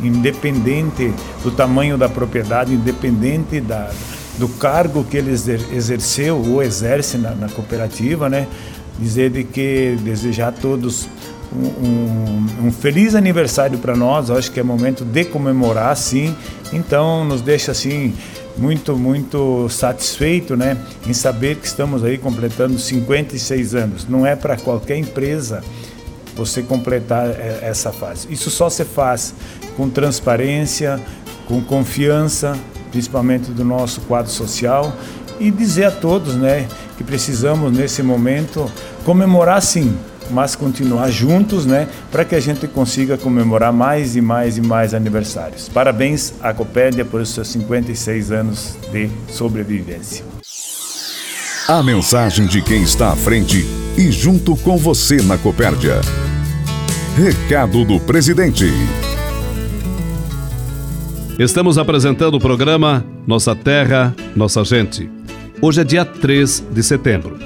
independente 0.02 1.14
do 1.44 1.52
tamanho 1.52 1.98
da 1.98 2.08
propriedade, 2.08 2.74
independente 2.74 3.60
da, 3.60 3.90
do 4.38 4.48
cargo 4.48 5.04
que 5.04 5.18
ele 5.18 5.32
exerceu 5.32 6.38
ou 6.38 6.64
exerce 6.64 7.18
na, 7.18 7.32
na 7.32 7.50
cooperativa, 7.50 8.30
né? 8.30 8.48
Dizer 8.98 9.30
de 9.30 9.44
que 9.44 9.98
desejar 10.02 10.50
a 10.50 10.52
todos 10.52 11.08
um, 11.54 11.68
um, 11.88 12.68
um 12.68 12.72
feliz 12.72 13.16
aniversário 13.16 13.78
para 13.80 13.96
nós, 13.96 14.30
acho 14.30 14.52
que 14.52 14.60
é 14.60 14.64
momento 14.64 15.04
de 15.04 15.26
comemorar, 15.26 15.96
sim. 15.96 16.36
Então, 16.72 17.24
nos 17.26 17.42
deixa 17.42 17.72
assim 17.72 18.14
muito, 18.58 18.96
muito 18.96 19.70
satisfeito, 19.70 20.56
né, 20.56 20.78
em 21.08 21.14
saber 21.14 21.56
que 21.56 21.66
estamos 21.66 22.04
aí 22.04 22.18
completando 22.18 22.78
56 22.78 23.74
anos. 23.74 24.08
Não 24.08 24.26
é 24.26 24.36
para 24.36 24.58
qualquer 24.58 24.98
empresa 24.98 25.64
você 26.40 26.64
completar 26.64 27.28
é, 27.28 27.60
essa 27.62 27.92
fase. 27.92 28.28
Isso 28.32 28.50
só 28.50 28.70
se 28.70 28.86
faz 28.86 29.34
com 29.76 29.90
transparência, 29.90 31.00
com 31.46 31.62
confiança, 31.62 32.58
principalmente 32.92 33.52
do 33.52 33.66
nosso 33.66 34.02
quadro 34.02 34.32
social 34.32 34.96
e 35.40 35.52
dizer 35.52 35.86
a 35.86 35.92
todos, 35.92 36.36
né, 36.36 36.68
que 36.98 37.04
precisamos 37.04 37.72
nesse 37.72 38.04
momento 38.04 38.70
comemorar 39.06 39.62
sim, 39.62 39.98
mas 40.30 40.56
continuar 40.56 41.10
juntos, 41.10 41.66
né, 41.66 41.88
para 42.12 42.26
que 42.26 42.36
a 42.36 42.40
gente 42.40 42.68
consiga 42.68 43.18
comemorar 43.18 43.72
mais 43.72 44.16
e 44.16 44.22
mais 44.22 44.58
e 44.58 44.62
mais 44.62 44.94
aniversários. 44.94 45.70
Parabéns 45.70 46.34
à 46.42 46.54
Copédia 46.54 47.06
por 47.06 47.26
seus 47.26 47.48
56 47.48 48.32
anos 48.32 48.76
de 48.92 49.10
sobrevivência. 49.30 50.26
A 51.68 51.84
mensagem 51.84 52.48
de 52.48 52.62
quem 52.62 52.82
está 52.82 53.12
à 53.12 53.16
frente 53.16 53.66
e 53.98 54.12
junto 54.12 54.56
com 54.58 54.76
você 54.76 55.22
na 55.22 55.38
Copérdia. 55.38 56.02
Recado 57.20 57.84
do 57.84 58.00
presidente. 58.00 58.64
Estamos 61.38 61.78
apresentando 61.78 62.36
o 62.36 62.40
programa 62.40 63.06
Nossa 63.28 63.54
Terra, 63.54 64.16
Nossa 64.38 64.64
Gente. 64.64 65.12
Hoje 65.62 65.82
é 65.82 65.84
dia 65.84 66.06
3 66.06 66.68
de 66.72 66.82
setembro. 66.82 67.38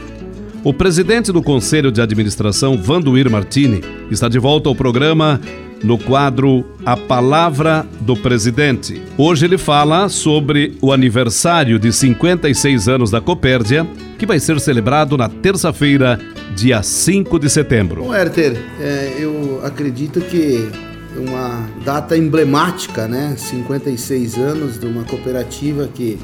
O 0.64 0.76
presidente 0.76 1.32
do 1.32 1.42
Conselho 1.42 1.92
de 1.92 2.02
Administração, 2.02 2.78
Vanduir 2.78 3.28
Martini, 3.32 3.82
está 4.12 4.30
de 4.30 4.38
volta 4.38 4.70
ao 4.70 4.76
programa 4.76 5.42
no 5.84 5.98
quadro 5.98 6.66
A 6.86 6.96
Palavra 6.96 7.86
do 8.00 8.16
Presidente. 8.16 9.02
Hoje 9.18 9.46
ele 9.46 9.58
fala 9.58 10.08
sobre 10.08 10.78
o 10.82 10.94
aniversário 10.94 11.78
de 11.78 11.92
56 11.92 12.88
anos 12.88 13.12
da 13.12 13.20
Copérdia, 13.20 13.86
que 14.18 14.26
vai 14.26 14.40
ser 14.40 14.60
celebrado 14.60 15.18
na 15.18 15.28
terça-feira, 15.28 16.20
dia 16.56 16.82
5 16.82 17.38
de 17.38 17.50
setembro. 17.50 18.04
Bom, 18.04 18.16
Herter, 18.16 18.58
é, 18.80 19.18
eu 19.20 19.62
acredito 19.64 20.22
que 20.22 20.70
uma 21.18 21.68
data 21.84 22.18
emblemática, 22.18 23.08
né? 23.08 23.36
56 23.38 24.38
anos 24.38 24.80
de 24.80 24.86
uma 24.86 25.04
cooperativa 25.04 25.88
que 25.94 26.18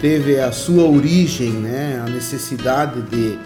teve 0.00 0.38
a 0.38 0.52
sua 0.52 0.84
origem, 0.84 1.50
né? 1.50 2.02
A 2.04 2.10
necessidade 2.10 3.00
de 3.02 3.38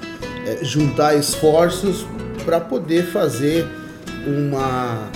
é, 0.47 0.64
juntar 0.64 1.14
esforços 1.14 2.06
para 2.44 2.59
poder 2.59 3.04
fazer 3.04 3.66
uma 4.26 5.09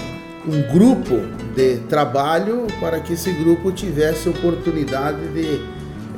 um 0.47 0.63
grupo 0.73 1.21
de 1.55 1.79
trabalho 1.89 2.67
para 2.81 3.01
que 3.01 3.15
esse 3.15 3.33
grupo 3.33 3.73
tivesse 3.73 4.29
oportunidade 4.29 5.27
de 5.29 5.61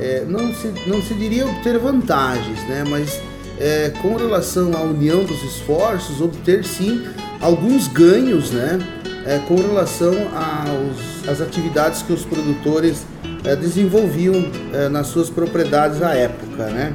é, 0.00 0.25
não, 0.28 0.52
se, 0.54 0.73
não 0.87 1.02
se 1.02 1.14
diria 1.14 1.47
obter 1.47 1.78
vantagens, 1.78 2.61
né, 2.68 2.85
mas 2.88 3.20
é, 3.58 3.90
com 4.00 4.16
relação 4.16 4.73
à 4.76 4.82
união 4.82 5.25
dos 5.25 5.42
esforços, 5.42 6.20
obter 6.20 6.64
sim 6.64 7.04
alguns 7.40 7.88
ganhos, 7.88 8.50
né? 8.50 8.78
É, 9.26 9.38
com 9.47 9.56
relação 9.56 10.14
aos, 10.14 11.28
às 11.28 11.40
atividades 11.40 12.00
que 12.02 12.12
os 12.12 12.25
produtores 12.25 13.04
é, 13.44 13.54
desenvolviam 13.54 14.35
é, 14.73 14.88
nas 14.88 15.08
suas 15.08 15.28
propriedades 15.28 16.00
à 16.00 16.14
época, 16.14 16.66
né? 16.66 16.94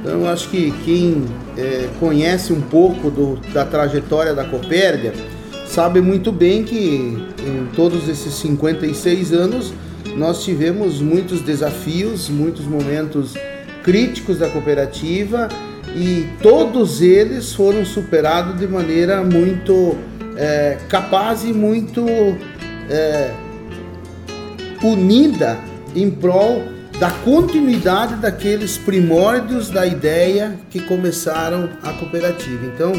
Então, 0.00 0.20
eu 0.20 0.28
acho 0.28 0.48
que 0.50 0.72
quem 0.84 1.24
é, 1.56 1.88
conhece 2.00 2.52
um 2.52 2.60
pouco 2.60 3.10
do, 3.10 3.36
da 3.52 3.64
trajetória 3.64 4.34
da 4.34 4.44
Copérdia 4.44 5.14
sabe 5.72 6.02
muito 6.02 6.30
bem 6.30 6.64
que 6.64 6.76
em 6.76 7.66
todos 7.74 8.06
esses 8.06 8.34
56 8.34 9.32
anos 9.32 9.72
nós 10.18 10.44
tivemos 10.44 11.00
muitos 11.00 11.40
desafios, 11.40 12.28
muitos 12.28 12.66
momentos 12.66 13.32
críticos 13.82 14.38
da 14.38 14.50
cooperativa 14.50 15.48
e 15.96 16.28
todos 16.42 17.00
eles 17.00 17.54
foram 17.54 17.86
superados 17.86 18.60
de 18.60 18.68
maneira 18.68 19.24
muito 19.24 19.96
é, 20.36 20.76
capaz 20.90 21.42
e 21.42 21.54
muito 21.54 22.04
é, 22.90 23.32
unida 24.82 25.58
em 25.96 26.10
prol 26.10 26.64
da 27.00 27.10
continuidade 27.10 28.16
daqueles 28.16 28.76
primórdios 28.76 29.70
da 29.70 29.86
ideia 29.86 30.54
que 30.68 30.80
começaram 30.80 31.70
a 31.82 31.94
cooperativa. 31.94 32.66
Então, 32.66 32.92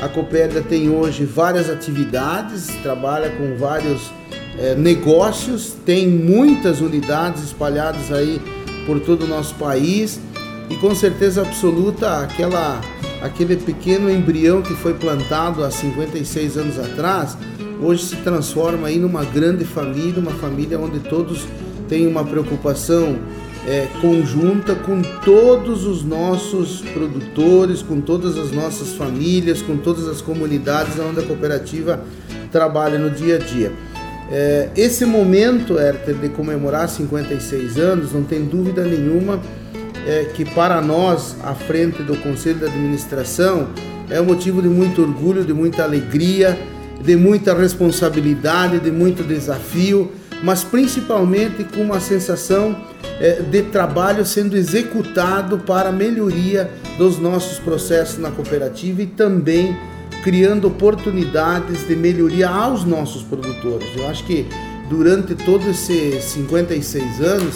a 0.00 0.08
Coopérdia 0.08 0.62
tem 0.62 0.90
hoje 0.90 1.24
várias 1.24 1.70
atividades, 1.70 2.66
trabalha 2.82 3.30
com 3.30 3.56
vários 3.56 4.10
é, 4.58 4.74
negócios, 4.74 5.74
tem 5.84 6.08
muitas 6.08 6.80
unidades 6.80 7.42
espalhadas 7.42 8.12
aí 8.12 8.40
por 8.86 9.00
todo 9.00 9.24
o 9.24 9.26
nosso 9.26 9.54
país 9.54 10.20
e 10.68 10.76
com 10.76 10.94
certeza 10.94 11.42
absoluta 11.42 12.20
aquela 12.20 12.80
aquele 13.22 13.56
pequeno 13.56 14.10
embrião 14.10 14.62
que 14.62 14.74
foi 14.74 14.94
plantado 14.94 15.64
há 15.64 15.70
56 15.70 16.58
anos 16.58 16.78
atrás, 16.78 17.36
hoje 17.80 18.04
se 18.04 18.16
transforma 18.16 18.88
aí 18.88 18.98
numa 18.98 19.24
grande 19.24 19.64
família, 19.64 20.20
uma 20.20 20.32
família 20.32 20.78
onde 20.78 21.00
todos 21.00 21.44
têm 21.88 22.06
uma 22.06 22.24
preocupação 22.24 23.16
é, 23.66 23.88
conjunta 24.00 24.76
com 24.76 25.02
todos 25.02 25.84
os 25.84 26.04
nossos 26.04 26.82
produtores, 26.82 27.82
com 27.82 28.00
todas 28.00 28.38
as 28.38 28.52
nossas 28.52 28.94
famílias, 28.94 29.60
com 29.60 29.76
todas 29.76 30.06
as 30.06 30.20
comunidades 30.20 30.98
onde 31.00 31.18
a 31.18 31.22
cooperativa 31.24 32.00
trabalha 32.52 32.98
no 32.98 33.10
dia 33.10 33.36
a 33.36 33.38
dia. 33.38 33.72
É, 34.30 34.70
esse 34.76 35.04
momento, 35.04 35.78
Herter, 35.78 36.14
de 36.14 36.28
comemorar 36.28 36.88
56 36.88 37.76
anos, 37.78 38.12
não 38.12 38.22
tem 38.22 38.44
dúvida 38.44 38.84
nenhuma 38.84 39.40
é, 40.06 40.24
que 40.32 40.44
para 40.44 40.80
nós, 40.80 41.36
à 41.42 41.54
frente 41.54 42.02
do 42.02 42.16
Conselho 42.18 42.60
de 42.60 42.66
Administração, 42.66 43.68
é 44.08 44.20
um 44.20 44.24
motivo 44.24 44.62
de 44.62 44.68
muito 44.68 45.02
orgulho, 45.02 45.44
de 45.44 45.52
muita 45.52 45.82
alegria, 45.82 46.56
de 47.02 47.16
muita 47.16 47.52
responsabilidade, 47.54 48.78
de 48.78 48.90
muito 48.92 49.24
desafio, 49.24 50.12
mas 50.42 50.62
principalmente 50.62 51.64
com 51.64 51.80
uma 51.82 51.98
sensação 51.98 52.76
de 53.50 53.62
trabalho 53.62 54.24
sendo 54.24 54.56
executado 54.56 55.58
para 55.58 55.90
melhoria 55.90 56.70
dos 56.98 57.18
nossos 57.18 57.58
processos 57.58 58.18
na 58.18 58.30
cooperativa 58.30 59.02
e 59.02 59.06
também 59.06 59.76
criando 60.22 60.68
oportunidades 60.68 61.86
de 61.86 61.96
melhoria 61.96 62.48
aos 62.48 62.84
nossos 62.84 63.22
produtores. 63.22 63.88
Eu 63.96 64.08
acho 64.08 64.24
que 64.24 64.46
durante 64.88 65.34
todos 65.34 65.66
esses 65.66 66.24
56 66.24 67.20
anos, 67.20 67.54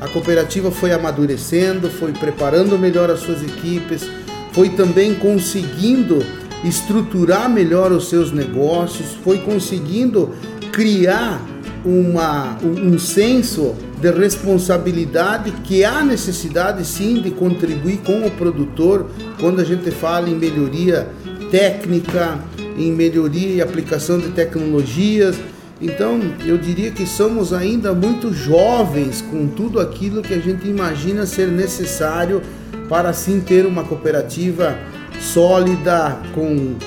a 0.00 0.08
cooperativa 0.08 0.70
foi 0.70 0.92
amadurecendo, 0.92 1.88
foi 1.88 2.12
preparando 2.12 2.78
melhor 2.78 3.10
as 3.10 3.20
suas 3.20 3.42
equipes, 3.42 4.08
foi 4.52 4.68
também 4.70 5.14
conseguindo 5.14 6.24
estruturar 6.64 7.48
melhor 7.48 7.92
os 7.92 8.08
seus 8.08 8.32
negócios, 8.32 9.16
foi 9.22 9.38
conseguindo 9.38 10.34
criar 10.72 11.40
uma, 11.84 12.58
um 12.62 12.98
senso 12.98 13.74
de 14.00 14.10
responsabilidade 14.10 15.50
que 15.64 15.84
há 15.84 16.02
necessidade 16.02 16.84
sim 16.84 17.20
de 17.20 17.30
contribuir 17.30 17.98
com 17.98 18.26
o 18.26 18.30
produtor 18.30 19.06
quando 19.40 19.60
a 19.60 19.64
gente 19.64 19.90
fala 19.90 20.28
em 20.28 20.34
melhoria 20.34 21.08
técnica, 21.50 22.38
em 22.76 22.92
melhoria 22.92 23.54
e 23.54 23.60
aplicação 23.60 24.18
de 24.18 24.28
tecnologias. 24.28 25.36
Então, 25.80 26.20
eu 26.44 26.58
diria 26.58 26.90
que 26.90 27.06
somos 27.06 27.52
ainda 27.52 27.92
muito 27.92 28.32
jovens 28.32 29.22
com 29.22 29.46
tudo 29.46 29.80
aquilo 29.80 30.22
que 30.22 30.34
a 30.34 30.38
gente 30.38 30.68
imagina 30.68 31.26
ser 31.26 31.48
necessário 31.48 32.42
para 32.88 33.08
assim 33.08 33.40
ter 33.40 33.66
uma 33.66 33.84
cooperativa 33.84 34.76
sólida, 35.20 36.18
com 36.34 36.54
uh, 36.54 36.78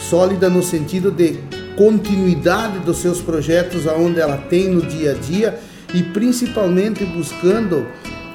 sólida 0.00 0.48
no 0.48 0.62
sentido 0.62 1.10
de 1.10 1.38
continuidade 1.76 2.78
dos 2.80 2.98
seus 2.98 3.20
projetos 3.20 3.86
aonde 3.86 4.18
ela 4.18 4.38
tem 4.38 4.68
no 4.68 4.80
dia 4.82 5.12
a 5.12 5.14
dia 5.14 5.58
e 5.96 6.02
principalmente 6.02 7.04
buscando 7.04 7.86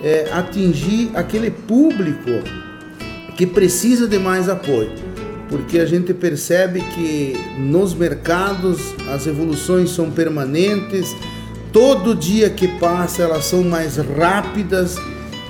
eh, 0.03 0.29
atingir 0.33 1.11
aquele 1.13 1.51
público 1.51 2.31
que 3.37 3.45
precisa 3.45 4.07
de 4.07 4.17
mais 4.17 4.49
apoio 4.49 5.11
porque 5.51 5.79
a 5.79 5.85
gente 5.85 6.13
percebe 6.13 6.79
que 6.79 7.35
nos 7.59 7.93
mercados 7.93 8.95
as 9.13 9.27
evoluções 9.27 9.89
são 9.91 10.09
permanentes, 10.09 11.13
todo 11.73 12.15
dia 12.15 12.49
que 12.49 12.69
passa 12.79 13.23
elas 13.23 13.43
são 13.43 13.61
mais 13.61 13.97
rápidas. 13.97 14.95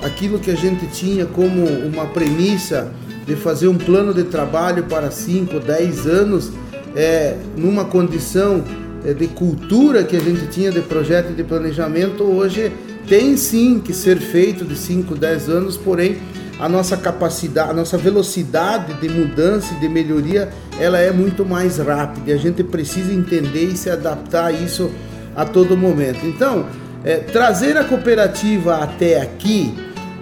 Aquilo 0.02 0.40
que 0.40 0.50
a 0.50 0.56
gente 0.56 0.88
tinha 0.88 1.24
como 1.24 1.64
uma 1.64 2.06
premissa 2.06 2.92
de 3.24 3.36
fazer 3.36 3.68
um 3.68 3.78
plano 3.78 4.12
de 4.12 4.24
trabalho 4.24 4.82
para 4.84 5.12
5, 5.12 5.60
10 5.60 6.06
anos, 6.08 6.50
é, 6.96 7.36
numa 7.56 7.84
condição 7.84 8.64
é, 8.64 8.81
de 9.18 9.26
cultura 9.28 10.04
que 10.04 10.16
a 10.16 10.20
gente 10.20 10.46
tinha 10.46 10.70
de 10.70 10.80
projeto 10.80 11.30
e 11.30 11.34
de 11.34 11.42
planejamento, 11.42 12.22
hoje 12.22 12.72
tem 13.08 13.36
sim 13.36 13.80
que 13.80 13.92
ser 13.92 14.18
feito 14.18 14.64
de 14.64 14.76
5, 14.76 15.16
10 15.16 15.48
anos, 15.48 15.76
porém 15.76 16.18
a 16.58 16.68
nossa 16.68 16.96
capacidade, 16.96 17.70
a 17.70 17.74
nossa 17.74 17.98
velocidade 17.98 18.94
de 18.94 19.08
mudança 19.08 19.74
e 19.74 19.80
de 19.80 19.88
melhoria, 19.88 20.48
ela 20.78 20.98
é 20.98 21.10
muito 21.10 21.44
mais 21.44 21.78
rápida. 21.78 22.30
E 22.30 22.32
a 22.32 22.36
gente 22.36 22.62
precisa 22.62 23.12
entender 23.12 23.64
e 23.64 23.76
se 23.76 23.90
adaptar 23.90 24.46
a 24.46 24.52
isso 24.52 24.90
a 25.34 25.44
todo 25.44 25.76
momento. 25.76 26.24
Então, 26.24 26.66
é, 27.04 27.16
trazer 27.16 27.76
a 27.76 27.82
cooperativa 27.82 28.76
até 28.76 29.20
aqui 29.20 29.74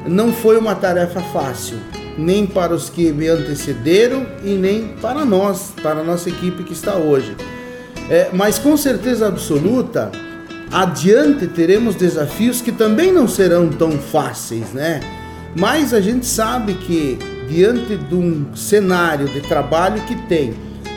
não 0.06 0.32
foi 0.32 0.56
uma 0.56 0.74
tarefa 0.74 1.20
fácil, 1.20 1.76
nem 2.16 2.46
para 2.46 2.72
os 2.72 2.88
que 2.88 3.12
me 3.12 3.28
antecederam 3.28 4.26
e 4.42 4.54
nem 4.54 4.88
para 5.00 5.26
nós, 5.26 5.74
para 5.82 6.00
a 6.00 6.04
nossa 6.04 6.30
equipe 6.30 6.62
que 6.62 6.72
está 6.72 6.94
hoje. 6.94 7.36
É, 8.10 8.28
mas 8.32 8.58
com 8.58 8.76
certeza 8.76 9.28
absoluta, 9.28 10.10
adiante 10.72 11.46
teremos 11.46 11.94
desafios 11.94 12.60
que 12.60 12.72
também 12.72 13.12
não 13.12 13.28
serão 13.28 13.68
tão 13.68 13.92
fáceis, 13.92 14.72
né? 14.72 15.00
Mas 15.56 15.94
a 15.94 16.00
gente 16.00 16.26
sabe 16.26 16.74
que, 16.74 17.16
diante 17.48 17.96
de 17.96 18.14
um 18.14 18.54
cenário 18.56 19.28
de 19.28 19.40
trabalho 19.40 20.02
que 20.02 20.16
tem, 20.26 20.54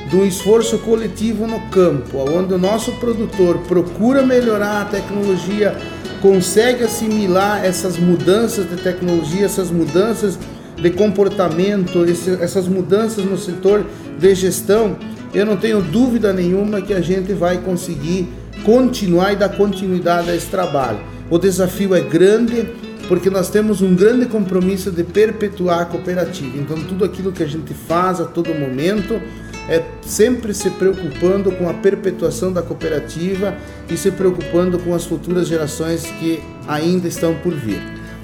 de 0.09 0.15
um 0.15 0.25
esforço 0.25 0.79
coletivo 0.79 1.45
no 1.45 1.59
campo, 1.69 2.17
onde 2.17 2.55
o 2.55 2.57
nosso 2.57 2.91
produtor 2.93 3.59
procura 3.67 4.23
melhorar 4.23 4.81
a 4.81 4.85
tecnologia, 4.85 5.75
consegue 6.19 6.83
assimilar 6.83 7.63
essas 7.63 7.97
mudanças 7.97 8.67
de 8.67 8.77
tecnologia, 8.77 9.45
essas 9.45 9.69
mudanças 9.69 10.37
de 10.81 10.89
comportamento, 10.89 12.05
essas 12.41 12.67
mudanças 12.67 13.23
no 13.23 13.37
setor 13.37 13.85
de 14.19 14.35
gestão, 14.35 14.97
eu 15.33 15.45
não 15.45 15.57
tenho 15.57 15.81
dúvida 15.81 16.31
nenhuma 16.31 16.81
que 16.81 16.93
a 16.93 17.01
gente 17.01 17.33
vai 17.33 17.57
conseguir 17.57 18.27
continuar 18.63 19.33
e 19.33 19.35
dar 19.35 19.49
continuidade 19.49 20.29
a 20.29 20.35
esse 20.35 20.47
trabalho. 20.47 20.99
O 21.29 21.37
desafio 21.37 21.95
é 21.95 22.01
grande, 22.01 22.69
porque 23.07 23.29
nós 23.29 23.49
temos 23.49 23.81
um 23.81 23.95
grande 23.95 24.27
compromisso 24.27 24.91
de 24.91 25.03
perpetuar 25.03 25.81
a 25.81 25.85
cooperativa. 25.85 26.57
Então, 26.57 26.77
tudo 26.83 27.03
aquilo 27.03 27.31
que 27.31 27.41
a 27.41 27.47
gente 27.47 27.73
faz 27.73 28.21
a 28.21 28.25
todo 28.25 28.53
momento 28.53 29.19
é 29.67 29.83
sempre 30.01 30.53
se 30.53 30.69
preocupando 30.69 31.51
com 31.53 31.69
a 31.69 31.73
perpetuação 31.73 32.51
da 32.51 32.61
cooperativa 32.61 33.55
e 33.89 33.97
se 33.97 34.11
preocupando 34.11 34.77
com 34.77 34.93
as 34.93 35.05
futuras 35.05 35.47
gerações 35.47 36.03
que 36.19 36.41
ainda 36.67 37.07
estão 37.07 37.33
por 37.35 37.53
vir. 37.53 37.81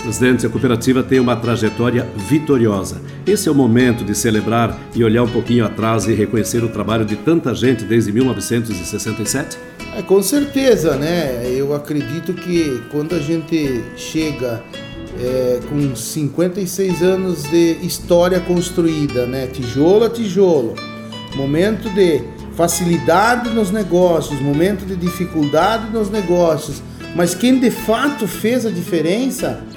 Presidente, 0.09 0.43
a 0.43 0.49
cooperativa 0.49 1.03
tem 1.03 1.19
uma 1.19 1.35
trajetória 1.35 2.09
vitoriosa. 2.15 2.99
Esse 3.27 3.47
é 3.47 3.51
o 3.51 3.53
momento 3.53 4.03
de 4.03 4.15
celebrar 4.15 4.75
e 4.95 5.03
olhar 5.03 5.21
um 5.21 5.29
pouquinho 5.29 5.63
atrás 5.63 6.07
e 6.07 6.15
reconhecer 6.15 6.63
o 6.63 6.67
trabalho 6.67 7.05
de 7.05 7.15
tanta 7.15 7.53
gente 7.53 7.83
desde 7.83 8.11
1967? 8.11 9.55
É, 9.95 10.01
com 10.01 10.19
certeza, 10.23 10.95
né? 10.95 11.47
Eu 11.55 11.75
acredito 11.75 12.33
que 12.33 12.81
quando 12.89 13.13
a 13.13 13.19
gente 13.19 13.83
chega 13.95 14.63
é, 15.21 15.59
com 15.69 15.95
56 15.95 17.03
anos 17.03 17.43
de 17.43 17.77
história 17.83 18.39
construída, 18.39 19.27
né? 19.27 19.45
Tijolo 19.45 20.05
a 20.05 20.09
tijolo, 20.09 20.73
momento 21.35 21.87
de 21.87 22.23
facilidade 22.55 23.51
nos 23.51 23.69
negócios, 23.69 24.41
momento 24.41 24.87
de 24.87 24.95
dificuldade 24.95 25.91
nos 25.91 26.09
negócios, 26.09 26.81
mas 27.15 27.35
quem 27.35 27.59
de 27.59 27.69
fato 27.69 28.27
fez 28.27 28.65
a 28.65 28.71
diferença 28.71 29.68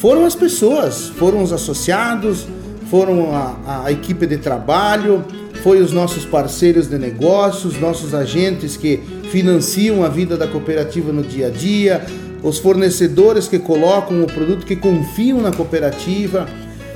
foram 0.00 0.24
as 0.24 0.34
pessoas, 0.34 1.08
foram 1.08 1.42
os 1.42 1.52
associados, 1.52 2.46
foram 2.90 3.34
a, 3.34 3.84
a 3.84 3.92
equipe 3.92 4.26
de 4.26 4.38
trabalho, 4.38 5.22
foi 5.62 5.82
os 5.82 5.92
nossos 5.92 6.24
parceiros 6.24 6.88
de 6.88 6.98
negócios, 6.98 7.78
nossos 7.78 8.14
agentes 8.14 8.78
que 8.78 8.96
financiam 9.30 10.02
a 10.02 10.08
vida 10.08 10.38
da 10.38 10.46
cooperativa 10.46 11.12
no 11.12 11.22
dia 11.22 11.48
a 11.48 11.50
dia, 11.50 12.06
os 12.42 12.58
fornecedores 12.58 13.46
que 13.46 13.58
colocam 13.58 14.22
o 14.22 14.26
produto, 14.26 14.64
que 14.64 14.74
confiam 14.74 15.38
na 15.42 15.52
cooperativa. 15.52 16.48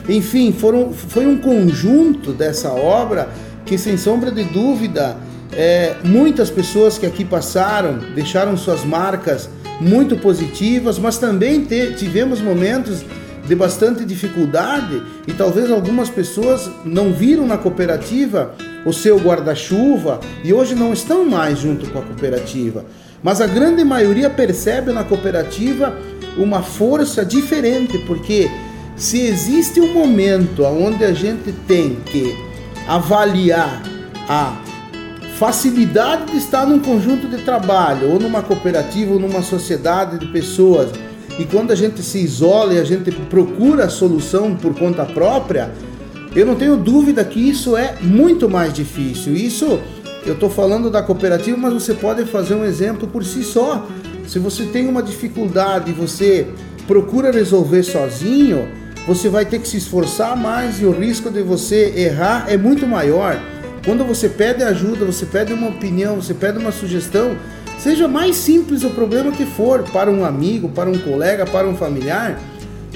Enfim, 0.09 0.51
foram, 0.51 0.91
foi 0.91 1.27
um 1.27 1.37
conjunto 1.37 2.33
dessa 2.33 2.73
obra 2.73 3.29
que, 3.67 3.77
sem 3.77 3.99
sombra 3.99 4.31
de 4.31 4.45
dúvida, 4.45 5.19
é, 5.57 5.97
muitas 6.05 6.51
pessoas 6.51 6.99
que 6.99 7.07
aqui 7.07 7.25
passaram 7.25 7.99
deixaram 8.15 8.57
suas 8.57 8.85
marcas 8.85 9.49
muito 9.81 10.17
positivas, 10.17 10.99
mas 10.99 11.19
também 11.19 11.65
te, 11.65 11.95
tivemos 11.95 12.41
momentos 12.41 13.05
de 13.47 13.55
bastante 13.55 14.05
dificuldade 14.05 15.03
e 15.27 15.33
talvez 15.33 15.71
algumas 15.71 16.09
pessoas 16.09 16.71
não 16.85 17.13
viram 17.13 17.47
na 17.47 17.59
cooperativa 17.59 18.55
o 18.87 18.93
seu 18.93 19.19
guarda-chuva 19.19 20.21
e 20.43 20.53
hoje 20.53 20.75
não 20.75 20.93
estão 20.93 21.25
mais 21.25 21.59
junto 21.59 21.91
com 21.91 21.99
a 21.99 22.03
cooperativa. 22.03 22.85
Mas 23.23 23.41
a 23.41 23.47
grande 23.47 23.85
maioria 23.85 24.29
percebe 24.29 24.93
na 24.93 25.05
cooperativa 25.05 25.97
uma 26.37 26.63
força 26.63 27.25
diferente, 27.25 27.99
porque 28.07 28.51
se 28.97 29.21
existe 29.21 29.81
um 29.81 29.93
momento 29.93 30.65
onde 30.65 31.05
a 31.05 31.13
gente 31.13 31.53
tem 31.67 31.97
que 32.07 32.37
avaliar 32.87 33.83
a 34.29 34.64
facilidade 35.39 36.33
de 36.33 36.39
estar 36.39 36.67
num 36.67 36.79
conjunto 36.79 37.29
de 37.29 37.39
trabalho, 37.43 38.11
ou 38.13 38.21
numa 38.21 38.43
cooperativa, 38.43 39.15
ou 39.15 39.21
numa 39.21 39.43
sociedade 39.43 40.19
de 40.19 40.27
pessoas, 40.27 40.91
e 41.39 41.45
quando 41.45 41.73
a 41.73 41.75
gente 41.75 42.03
se 42.03 42.19
isola 42.19 42.75
e 42.75 42.79
a 42.79 42.85
gente 42.85 43.11
procura 43.11 43.85
a 43.85 43.89
solução 43.89 44.55
por 44.55 44.75
conta 44.75 45.05
própria, 45.05 45.73
eu 46.35 46.47
não 46.47 46.55
tenho 46.55 46.77
dúvida 46.77 47.25
que 47.25 47.41
isso 47.41 47.77
é 47.77 47.97
muito 48.01 48.49
mais 48.49 48.73
difícil. 48.73 49.35
Isso 49.35 49.81
eu 50.25 50.35
estou 50.35 50.49
falando 50.49 50.91
da 50.91 51.03
cooperativa, 51.03 51.57
mas 51.57 51.73
você 51.73 51.93
pode 51.93 52.25
fazer 52.27 52.55
um 52.55 52.65
exemplo 52.65 53.09
por 53.09 53.25
si 53.25 53.43
só. 53.43 53.87
Se 54.27 54.39
você 54.39 54.65
tem 54.65 54.89
uma 54.89 55.03
dificuldade 55.03 55.91
e 55.91 55.95
você 55.95 56.47
procura 56.87 57.33
resolver 57.33 57.83
sozinho, 57.83 58.69
você 59.07 59.29
vai 59.29 59.45
ter 59.45 59.59
que 59.59 59.69
se 59.69 59.77
esforçar 59.77 60.37
mais 60.37 60.81
e 60.81 60.85
o 60.85 60.93
risco 60.93 61.31
de 61.31 61.43
você 61.43 61.93
errar 61.97 62.47
é 62.49 62.57
muito 62.57 62.87
maior. 62.87 63.41
Quando 63.85 64.05
você 64.05 64.29
pede 64.29 64.63
ajuda, 64.63 65.05
você 65.05 65.27
pede 65.27 65.53
uma 65.53 65.69
opinião, 65.69 66.17
você 66.17 66.33
pede 66.35 66.59
uma 66.59 66.73
sugestão, 66.73 67.37
Seja 67.79 68.09
mais 68.09 68.37
simples 68.37 68.83
o 68.83 68.91
problema 68.91 69.31
que 69.31 69.45
for, 69.45 69.83
para 69.83 70.11
um 70.11 70.25
amigo, 70.25 70.71
para 70.71 70.89
um 70.89 70.99
colega, 70.99 71.45
para 71.45 71.69
um 71.69 71.77
familiar, 71.77 72.41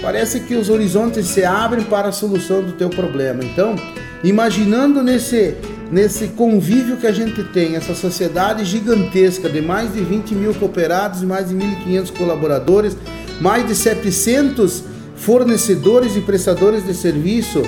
parece 0.00 0.40
que 0.40 0.54
os 0.54 0.70
horizontes 0.70 1.26
se 1.26 1.44
abrem 1.44 1.84
para 1.84 2.08
a 2.08 2.12
solução 2.12 2.62
do 2.62 2.72
teu 2.72 2.88
problema. 2.88 3.44
Então, 3.44 3.76
imaginando 4.24 5.02
nesse, 5.02 5.54
nesse 5.90 6.28
convívio 6.28 6.96
que 6.96 7.06
a 7.06 7.12
gente 7.12 7.42
tem, 7.44 7.76
essa 7.76 7.94
sociedade 7.94 8.64
gigantesca 8.64 9.48
de 9.48 9.60
mais 9.60 9.92
de 9.92 10.00
20 10.00 10.34
mil 10.34 10.54
cooperados 10.54 11.22
mais 11.22 11.48
de 11.48 11.54
1.500 11.54 12.16
colaboradores, 12.16 12.96
mais 13.40 13.66
de 13.66 13.74
700 13.74 14.84
fornecedores 15.16 16.16
e 16.16 16.20
prestadores 16.20 16.86
de 16.86 16.94
serviço, 16.94 17.62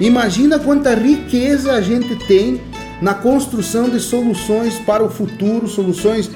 imagina 0.00 0.58
quanta 0.58 0.94
riqueza 0.94 1.72
a 1.72 1.80
gente 1.80 2.16
tem 2.26 2.60
na 3.00 3.14
construção 3.14 3.88
de 3.88 4.00
soluções 4.00 4.78
para 4.78 5.04
o 5.04 5.10
futuro, 5.10 5.66
soluções 5.66 6.30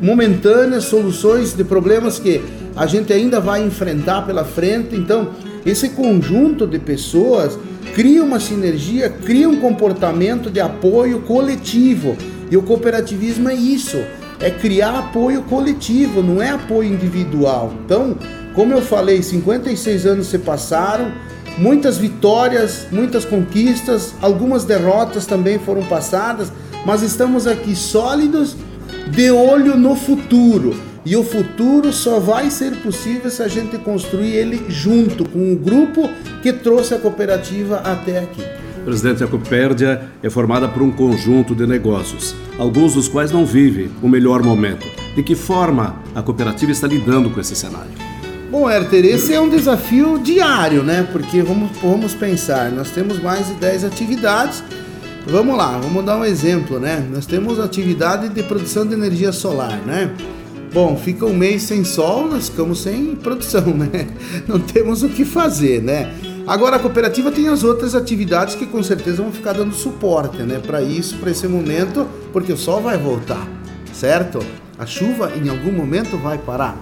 momentâneas, 0.00 0.84
soluções 0.84 1.54
de 1.54 1.62
problemas 1.62 2.18
que 2.18 2.42
a 2.74 2.86
gente 2.86 3.12
ainda 3.12 3.38
vai 3.40 3.62
enfrentar 3.64 4.22
pela 4.22 4.44
frente. 4.44 4.96
Então, 4.96 5.30
esse 5.64 5.90
conjunto 5.90 6.66
de 6.66 6.78
pessoas 6.78 7.58
cria 7.94 8.22
uma 8.22 8.40
sinergia, 8.40 9.10
cria 9.10 9.48
um 9.48 9.56
comportamento 9.56 10.50
de 10.50 10.60
apoio 10.60 11.20
coletivo. 11.20 12.16
E 12.50 12.56
o 12.56 12.62
cooperativismo 12.62 13.48
é 13.48 13.54
isso, 13.54 13.98
é 14.40 14.50
criar 14.50 14.98
apoio 14.98 15.42
coletivo, 15.42 16.22
não 16.22 16.42
é 16.42 16.50
apoio 16.50 16.92
individual. 16.92 17.72
Então, 17.84 18.16
como 18.54 18.72
eu 18.72 18.82
falei, 18.82 19.22
56 19.22 20.06
anos 20.06 20.26
se 20.26 20.38
passaram, 20.38 21.12
muitas 21.58 21.98
vitórias, 21.98 22.86
muitas 22.90 23.24
conquistas, 23.24 24.14
algumas 24.20 24.64
derrotas 24.64 25.26
também 25.26 25.58
foram 25.58 25.82
passadas, 25.82 26.52
mas 26.84 27.02
estamos 27.02 27.46
aqui 27.46 27.74
sólidos 27.76 28.56
de 29.10 29.30
olho 29.30 29.76
no 29.76 29.94
futuro. 29.94 30.74
E 31.04 31.16
o 31.16 31.24
futuro 31.24 31.92
só 31.92 32.20
vai 32.20 32.50
ser 32.50 32.76
possível 32.76 33.30
se 33.30 33.42
a 33.42 33.48
gente 33.48 33.78
construir 33.78 34.34
ele 34.34 34.64
junto 34.68 35.26
com 35.28 35.52
o 35.52 35.56
grupo 35.56 36.10
que 36.42 36.52
trouxe 36.52 36.94
a 36.94 36.98
cooperativa 36.98 37.76
até 37.76 38.18
aqui. 38.18 38.44
Presidente, 38.84 39.22
a 39.22 39.26
Copérdia 39.26 40.02
é 40.22 40.30
formada 40.30 40.68
por 40.68 40.82
um 40.82 40.90
conjunto 40.90 41.54
de 41.54 41.66
negócios, 41.66 42.34
alguns 42.58 42.94
dos 42.94 43.08
quais 43.08 43.30
não 43.30 43.44
vivem 43.44 43.90
o 44.02 44.08
melhor 44.08 44.42
momento. 44.42 44.86
De 45.14 45.22
que 45.22 45.34
forma 45.34 45.96
a 46.14 46.22
cooperativa 46.22 46.72
está 46.72 46.86
lidando 46.86 47.30
com 47.30 47.40
esse 47.40 47.54
cenário? 47.54 47.99
Bom, 48.50 48.68
Herter, 48.68 49.04
esse 49.04 49.32
é 49.32 49.40
um 49.40 49.48
desafio 49.48 50.18
diário, 50.18 50.82
né? 50.82 51.08
Porque 51.12 51.40
vamos, 51.42 51.70
vamos 51.80 52.14
pensar, 52.14 52.70
nós 52.72 52.90
temos 52.90 53.20
mais 53.20 53.46
de 53.46 53.54
10 53.54 53.84
atividades 53.84 54.62
Vamos 55.26 55.56
lá, 55.56 55.78
vamos 55.78 56.04
dar 56.04 56.16
um 56.16 56.24
exemplo, 56.24 56.80
né? 56.80 57.06
Nós 57.12 57.26
temos 57.26 57.60
atividade 57.60 58.30
de 58.30 58.42
produção 58.42 58.86
de 58.86 58.94
energia 58.94 59.32
solar, 59.32 59.78
né? 59.86 60.10
Bom, 60.72 60.96
fica 60.96 61.26
um 61.26 61.34
mês 61.34 61.62
sem 61.62 61.84
sol, 61.84 62.26
nós 62.26 62.48
ficamos 62.48 62.82
sem 62.82 63.14
produção, 63.14 63.66
né? 63.76 64.08
Não 64.48 64.58
temos 64.58 65.02
o 65.02 65.08
que 65.08 65.24
fazer, 65.24 65.82
né? 65.82 66.12
Agora 66.46 66.76
a 66.76 66.78
cooperativa 66.78 67.30
tem 67.30 67.48
as 67.48 67.62
outras 67.62 67.94
atividades 67.94 68.54
que 68.54 68.66
com 68.66 68.82
certeza 68.82 69.22
vão 69.22 69.30
ficar 69.30 69.52
dando 69.52 69.74
suporte, 69.74 70.38
né? 70.42 70.58
Para 70.58 70.80
isso, 70.80 71.16
para 71.18 71.30
esse 71.30 71.46
momento, 71.46 72.08
porque 72.32 72.52
o 72.52 72.56
sol 72.56 72.80
vai 72.80 72.96
voltar, 72.96 73.46
certo? 73.92 74.38
A 74.78 74.86
chuva 74.86 75.32
em 75.36 75.48
algum 75.48 75.70
momento 75.70 76.16
vai 76.16 76.38
parar. 76.38 76.76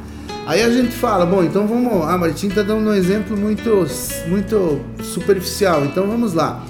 Aí 0.48 0.62
a 0.62 0.70
gente 0.70 0.92
fala, 0.92 1.26
bom, 1.26 1.44
então 1.44 1.66
vamos. 1.66 2.08
A 2.08 2.16
Martim 2.16 2.46
está 2.46 2.62
dando 2.62 2.88
um 2.88 2.94
exemplo 2.94 3.36
muito, 3.36 3.86
muito 4.26 4.80
superficial, 5.02 5.84
então 5.84 6.06
vamos 6.06 6.32
lá. 6.32 6.64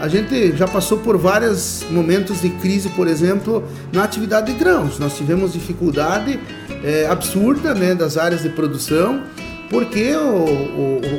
A 0.00 0.08
gente 0.08 0.56
já 0.56 0.66
passou 0.66 0.98
por 0.98 1.16
vários 1.16 1.84
momentos 1.88 2.42
de 2.42 2.48
crise, 2.48 2.88
por 2.88 3.06
exemplo, 3.06 3.62
na 3.92 4.02
atividade 4.02 4.52
de 4.52 4.58
grãos. 4.58 4.98
Nós 4.98 5.16
tivemos 5.16 5.52
dificuldade 5.52 6.40
é, 6.82 7.06
absurda 7.06 7.72
né, 7.72 7.94
das 7.94 8.16
áreas 8.16 8.42
de 8.42 8.48
produção 8.48 9.22
porque 9.70 10.14
o, 10.16 10.44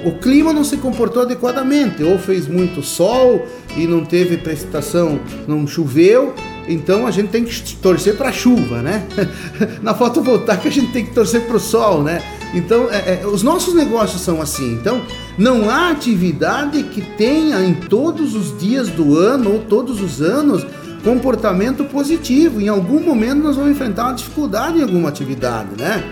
o, 0.06 0.10
o, 0.10 0.20
clima 0.20 0.54
não 0.54 0.64
se 0.64 0.78
comportou 0.78 1.24
adequadamente, 1.24 2.04
ou 2.04 2.20
fez 2.20 2.48
muito 2.48 2.84
sol 2.84 3.48
e 3.76 3.88
não 3.88 4.06
teve 4.06 4.38
precipitação, 4.38 5.20
não 5.48 5.66
choveu, 5.66 6.36
então 6.68 7.06
a 7.06 7.12
gente 7.12 7.30
tem 7.30 7.44
que 7.44 7.76
torcer 7.76 8.16
para 8.16 8.30
a 8.30 8.32
chuva, 8.32 8.82
né? 8.82 9.06
Na 9.82 9.94
fotovoltaica 9.94 10.68
a 10.68 10.72
gente 10.72 10.92
tem 10.92 11.06
que 11.06 11.14
torcer 11.14 11.46
para 11.46 11.58
o 11.58 11.60
sol, 11.60 12.04
né? 12.04 12.22
Então 12.54 12.90
é, 12.90 13.22
é, 13.22 13.28
os 13.28 13.44
nossos 13.44 13.74
negócios 13.74 14.22
são 14.22 14.42
assim. 14.42 14.74
Então 14.74 15.02
não 15.38 15.70
há 15.70 15.90
atividade 15.90 16.84
que 16.84 17.02
tenha 17.02 17.64
em 17.64 17.74
todos 17.74 18.36
os 18.36 18.58
dias 18.58 18.90
do 18.90 19.18
ano 19.18 19.54
ou 19.54 19.60
todos 19.60 20.02
os 20.02 20.22
anos 20.22 20.66
comportamento 21.04 21.84
positivo. 21.86 22.62
Em 22.62 22.70
algum 22.70 23.00
momento 23.00 23.44
nós 23.44 23.56
vamos 23.56 23.72
enfrentar 23.72 24.06
uma 24.06 24.14
dificuldade 24.14 24.80
em 24.80 24.82
alguma 24.82 25.10
atividade, 25.10 25.70
né? 25.78 26.04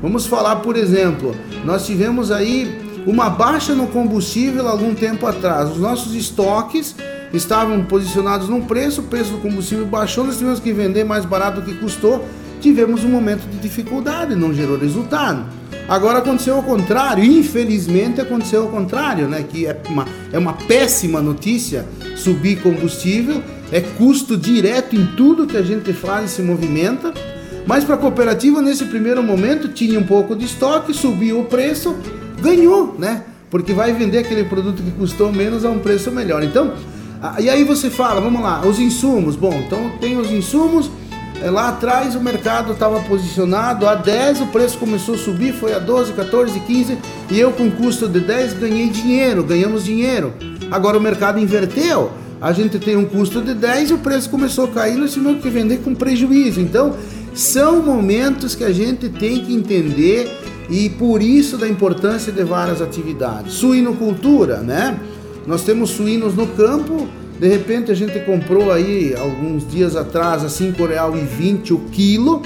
Vamos 0.00 0.26
falar, 0.26 0.56
por 0.56 0.76
exemplo, 0.76 1.36
nós 1.62 1.84
tivemos 1.84 2.32
aí 2.32 2.80
uma 3.06 3.28
baixa 3.28 3.74
no 3.74 3.86
combustível 3.86 4.66
algum 4.66 4.94
tempo 4.94 5.26
atrás. 5.26 5.70
Os 5.70 5.78
nossos 5.78 6.14
estoques 6.14 6.96
estavam 7.32 7.82
posicionados 7.84 8.48
num 8.48 8.62
preço, 8.62 9.00
o 9.02 9.04
preço 9.04 9.32
do 9.32 9.38
combustível 9.38 9.86
baixou, 9.86 10.24
nós 10.24 10.36
tivemos 10.36 10.60
que 10.60 10.72
vender 10.72 11.04
mais 11.04 11.24
barato 11.24 11.60
do 11.60 11.66
que 11.66 11.74
custou. 11.78 12.24
Tivemos 12.60 13.04
um 13.04 13.08
momento 13.08 13.48
de 13.48 13.56
dificuldade, 13.58 14.34
não 14.34 14.52
gerou 14.52 14.78
resultado. 14.78 15.46
Agora 15.88 16.18
aconteceu 16.18 16.54
ao 16.54 16.62
contrário, 16.62 17.24
infelizmente 17.24 18.20
aconteceu 18.20 18.62
ao 18.62 18.68
contrário, 18.68 19.26
né? 19.26 19.44
Que 19.48 19.66
é 19.66 19.80
uma, 19.88 20.06
é 20.32 20.38
uma 20.38 20.52
péssima 20.52 21.20
notícia 21.20 21.86
subir 22.14 22.60
combustível, 22.60 23.42
é 23.72 23.80
custo 23.80 24.36
direto 24.36 24.94
em 24.94 25.06
tudo 25.16 25.46
que 25.46 25.56
a 25.56 25.62
gente 25.62 25.92
faz 25.92 26.30
e 26.30 26.34
se 26.34 26.42
movimenta. 26.42 27.12
Mas 27.66 27.84
para 27.84 27.94
a 27.94 27.98
cooperativa, 27.98 28.60
nesse 28.60 28.84
primeiro 28.84 29.22
momento, 29.22 29.68
tinha 29.68 29.98
um 29.98 30.04
pouco 30.04 30.36
de 30.36 30.44
estoque, 30.44 30.92
subiu 30.92 31.40
o 31.40 31.44
preço, 31.44 31.96
ganhou, 32.40 32.94
né? 32.98 33.24
Porque 33.50 33.72
vai 33.72 33.92
vender 33.92 34.18
aquele 34.18 34.44
produto 34.44 34.82
que 34.82 34.90
custou 34.92 35.32
menos 35.32 35.64
a 35.64 35.70
um 35.70 35.78
preço 35.78 36.10
melhor. 36.10 36.42
Então, 36.42 36.74
e 37.38 37.50
aí 37.50 37.64
você 37.64 37.90
fala, 37.90 38.20
vamos 38.20 38.40
lá, 38.40 38.62
os 38.66 38.78
insumos. 38.78 39.36
Bom, 39.36 39.62
então 39.66 39.92
tem 40.00 40.16
os 40.16 40.30
insumos, 40.30 40.90
é, 41.42 41.50
lá 41.50 41.70
atrás 41.70 42.14
o 42.14 42.20
mercado 42.20 42.72
estava 42.72 43.00
posicionado 43.00 43.86
a 43.86 43.94
10, 43.94 44.42
o 44.42 44.46
preço 44.48 44.76
começou 44.78 45.14
a 45.14 45.18
subir, 45.18 45.54
foi 45.54 45.72
a 45.72 45.78
12, 45.78 46.12
14, 46.12 46.60
15 46.60 46.98
e 47.30 47.40
eu 47.40 47.50
com 47.52 47.70
custo 47.70 48.06
de 48.06 48.20
10 48.20 48.54
ganhei 48.54 48.88
dinheiro, 48.88 49.42
ganhamos 49.42 49.84
dinheiro. 49.84 50.34
Agora 50.70 50.98
o 50.98 51.00
mercado 51.00 51.38
inverteu, 51.38 52.10
a 52.40 52.52
gente 52.52 52.78
tem 52.78 52.96
um 52.96 53.06
custo 53.06 53.40
de 53.40 53.54
10 53.54 53.90
e 53.90 53.94
o 53.94 53.98
preço 53.98 54.28
começou 54.28 54.66
a 54.66 54.68
cair, 54.68 54.96
nós 54.96 55.14
tivemos 55.14 55.42
que 55.42 55.48
vender 55.48 55.78
com 55.78 55.94
prejuízo. 55.94 56.60
Então 56.60 56.94
são 57.34 57.82
momentos 57.82 58.54
que 58.54 58.64
a 58.64 58.72
gente 58.72 59.08
tem 59.08 59.42
que 59.44 59.54
entender 59.54 60.30
e 60.68 60.90
por 60.90 61.22
isso 61.22 61.56
da 61.56 61.66
importância 61.66 62.30
de 62.30 62.44
várias 62.44 62.82
atividades. 62.82 63.54
Suinocultura, 63.54 64.58
né? 64.58 64.98
Nós 65.46 65.62
temos 65.62 65.90
suínos 65.90 66.34
no 66.34 66.46
campo, 66.48 67.08
de 67.38 67.48
repente 67.48 67.90
a 67.90 67.94
gente 67.94 68.20
comprou 68.20 68.70
aí 68.70 69.14
alguns 69.16 69.66
dias 69.66 69.96
atrás 69.96 70.44
a 70.44 70.48
R$ 70.48 70.86
real 70.86 71.16
e 71.16 71.20
20 71.20 71.72
o 71.72 71.78
quilo, 71.90 72.42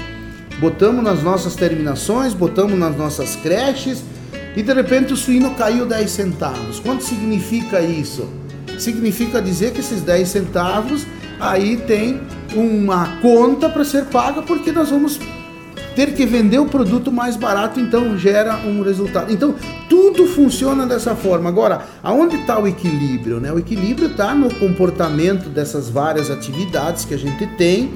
botamos 0.61 1.03
nas 1.03 1.23
nossas 1.23 1.57
terminações, 1.57 2.33
botamos 2.33 2.79
nas 2.79 2.97
nossas 2.97 3.35
creches 3.37 4.05
e 4.57 4.63
de 4.63 4.73
repente 4.73 5.13
o 5.13 5.17
suíno 5.17 5.55
caiu 5.55 5.85
10 5.85 6.11
centavos. 6.11 6.79
Quanto 6.79 7.03
significa 7.03 7.81
isso? 7.81 8.29
Significa 8.79 9.43
dizer 9.43 9.73
que 9.73 9.81
esses 9.81 10.01
10 10.01 10.29
centavos 10.29 11.05
aí 11.41 11.77
tem 11.77 12.21
uma 12.55 13.19
conta 13.21 13.69
para 13.69 13.85
ser 13.85 14.05
paga 14.07 14.43
porque 14.43 14.71
nós 14.71 14.91
vamos 14.91 15.19
ter 15.95 16.15
que 16.15 16.27
vender 16.27 16.59
o 16.59 16.67
produto 16.67 17.11
mais 17.11 17.37
barato, 17.37 17.81
então 17.81 18.17
gera 18.19 18.57
um 18.57 18.83
resultado. 18.83 19.33
Então 19.33 19.55
tudo 19.89 20.27
funciona 20.27 20.87
dessa 20.87 21.15
forma. 21.15 21.49
Agora, 21.49 21.83
aonde 22.03 22.37
está 22.37 22.59
o 22.59 22.67
equilíbrio? 22.67 23.41
Né? 23.41 23.53
O 23.53 23.59
equilíbrio 23.59 24.09
está 24.09 24.35
no 24.35 24.53
comportamento 24.55 25.49
dessas 25.49 25.89
várias 25.89 26.31
atividades 26.31 27.05
que 27.05 27.15
a 27.15 27.19
gente 27.19 27.47
tem, 27.57 27.95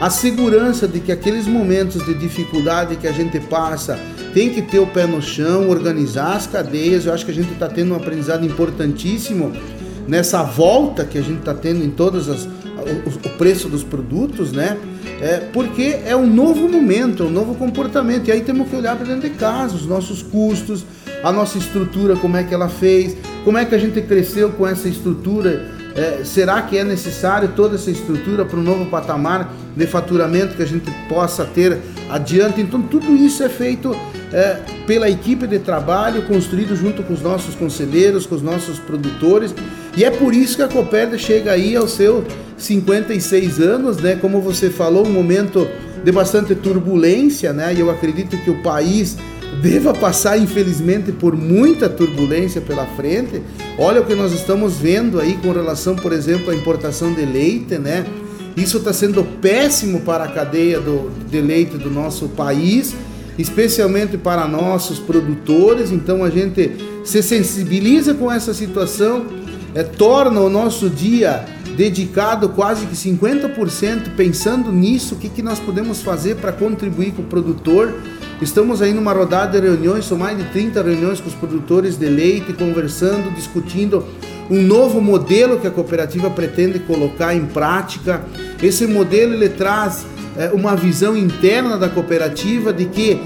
a 0.00 0.10
segurança 0.10 0.86
de 0.86 1.00
que 1.00 1.10
aqueles 1.10 1.46
momentos 1.46 2.04
de 2.04 2.14
dificuldade 2.14 2.96
que 2.96 3.06
a 3.06 3.12
gente 3.12 3.40
passa 3.40 3.98
tem 4.34 4.50
que 4.50 4.60
ter 4.60 4.78
o 4.78 4.86
pé 4.86 5.06
no 5.06 5.22
chão, 5.22 5.70
organizar 5.70 6.36
as 6.36 6.46
cadeias. 6.46 7.06
Eu 7.06 7.14
acho 7.14 7.24
que 7.24 7.30
a 7.30 7.34
gente 7.34 7.52
está 7.52 7.68
tendo 7.68 7.94
um 7.94 7.96
aprendizado 7.96 8.44
importantíssimo 8.44 9.52
nessa 10.06 10.42
volta 10.42 11.04
que 11.04 11.16
a 11.16 11.22
gente 11.22 11.38
está 11.38 11.54
tendo 11.54 11.82
em 11.82 11.90
todas 11.90 12.28
as 12.28 12.46
o, 12.86 13.08
o 13.08 13.30
preço 13.36 13.68
dos 13.68 13.82
produtos, 13.82 14.52
né? 14.52 14.76
É, 15.20 15.38
porque 15.52 15.98
é 16.04 16.14
um 16.14 16.26
novo 16.26 16.68
momento, 16.68 17.22
é 17.22 17.26
um 17.26 17.30
novo 17.30 17.54
comportamento. 17.54 18.28
E 18.28 18.32
aí 18.32 18.42
temos 18.42 18.68
que 18.68 18.76
olhar 18.76 18.96
para 18.96 19.06
dentro 19.06 19.28
de 19.28 19.34
casa, 19.36 19.74
os 19.74 19.86
nossos 19.86 20.22
custos, 20.22 20.84
a 21.22 21.32
nossa 21.32 21.58
estrutura, 21.58 22.16
como 22.16 22.36
é 22.36 22.44
que 22.44 22.54
ela 22.54 22.68
fez, 22.68 23.16
como 23.44 23.58
é 23.58 23.64
que 23.64 23.74
a 23.74 23.78
gente 23.78 24.00
cresceu 24.02 24.50
com 24.50 24.66
essa 24.66 24.88
estrutura. 24.88 25.74
É, 25.94 26.22
será 26.24 26.60
que 26.60 26.76
é 26.76 26.84
necessário 26.84 27.52
toda 27.56 27.76
essa 27.76 27.90
estrutura 27.90 28.44
para 28.44 28.58
um 28.58 28.62
novo 28.62 28.84
patamar 28.86 29.50
de 29.74 29.86
faturamento 29.86 30.54
que 30.54 30.62
a 30.62 30.66
gente 30.66 30.90
possa 31.08 31.42
ter 31.44 31.78
adiante? 32.10 32.60
Então, 32.60 32.82
tudo 32.82 33.16
isso 33.16 33.42
é 33.42 33.48
feito 33.48 33.96
é, 34.30 34.60
pela 34.86 35.08
equipe 35.08 35.46
de 35.46 35.58
trabalho, 35.58 36.22
construído 36.22 36.76
junto 36.76 37.02
com 37.02 37.14
os 37.14 37.22
nossos 37.22 37.54
conselheiros, 37.54 38.26
com 38.26 38.34
os 38.34 38.42
nossos 38.42 38.78
produtores. 38.78 39.54
E 39.96 40.04
é 40.04 40.10
por 40.10 40.34
isso 40.34 40.56
que 40.56 40.62
a 40.62 40.68
Copérdia 40.68 41.16
chega 41.16 41.52
aí 41.52 41.74
ao 41.74 41.88
seu 41.88 42.22
56 42.58 43.60
anos, 43.60 43.96
né? 43.96 44.16
Como 44.16 44.42
você 44.42 44.68
falou, 44.68 45.06
um 45.06 45.10
momento 45.10 45.66
de 46.04 46.12
bastante 46.12 46.54
turbulência, 46.54 47.52
né? 47.52 47.72
E 47.74 47.80
eu 47.80 47.90
acredito 47.90 48.36
que 48.36 48.50
o 48.50 48.62
país 48.62 49.16
deva 49.62 49.94
passar, 49.94 50.38
infelizmente, 50.38 51.12
por 51.12 51.34
muita 51.34 51.88
turbulência 51.88 52.60
pela 52.60 52.84
frente. 52.84 53.40
Olha 53.78 54.02
o 54.02 54.04
que 54.04 54.14
nós 54.14 54.32
estamos 54.32 54.76
vendo 54.76 55.18
aí 55.18 55.38
com 55.42 55.50
relação, 55.50 55.96
por 55.96 56.12
exemplo, 56.12 56.50
à 56.50 56.54
importação 56.54 57.14
de 57.14 57.24
leite, 57.24 57.78
né? 57.78 58.04
Isso 58.54 58.76
está 58.76 58.92
sendo 58.92 59.24
péssimo 59.40 60.00
para 60.00 60.24
a 60.24 60.28
cadeia 60.28 60.78
do, 60.78 61.10
de 61.30 61.40
leite 61.40 61.78
do 61.78 61.90
nosso 61.90 62.28
país, 62.28 62.94
especialmente 63.38 64.18
para 64.18 64.46
nossos 64.46 64.98
produtores. 64.98 65.90
Então 65.90 66.22
a 66.22 66.28
gente 66.28 66.70
se 67.02 67.22
sensibiliza 67.22 68.12
com 68.12 68.30
essa 68.30 68.52
situação 68.52 69.24
é, 69.76 69.82
torna 69.82 70.40
o 70.40 70.48
nosso 70.48 70.88
dia 70.88 71.44
dedicado 71.76 72.48
quase 72.48 72.86
que 72.86 72.94
50% 72.96 74.16
pensando 74.16 74.72
nisso, 74.72 75.14
o 75.14 75.18
que, 75.18 75.28
que 75.28 75.42
nós 75.42 75.60
podemos 75.60 76.00
fazer 76.00 76.36
para 76.36 76.50
contribuir 76.50 77.12
com 77.12 77.20
o 77.20 77.26
produtor. 77.26 77.92
Estamos 78.40 78.80
aí 78.80 78.94
numa 78.94 79.12
rodada 79.12 79.60
de 79.60 79.66
reuniões, 79.68 80.06
são 80.06 80.16
mais 80.16 80.38
de 80.38 80.44
30 80.44 80.82
reuniões 80.82 81.20
com 81.20 81.28
os 81.28 81.34
produtores 81.34 81.98
de 81.98 82.06
leite, 82.06 82.54
conversando, 82.54 83.30
discutindo 83.34 84.02
um 84.48 84.62
novo 84.62 84.98
modelo 84.98 85.60
que 85.60 85.66
a 85.66 85.70
cooperativa 85.70 86.30
pretende 86.30 86.78
colocar 86.78 87.34
em 87.34 87.44
prática. 87.44 88.22
Esse 88.62 88.86
modelo 88.86 89.34
ele 89.34 89.50
traz 89.50 90.06
é, 90.38 90.48
uma 90.54 90.74
visão 90.74 91.14
interna 91.14 91.76
da 91.76 91.90
cooperativa 91.90 92.72
de 92.72 92.86
que 92.86 93.20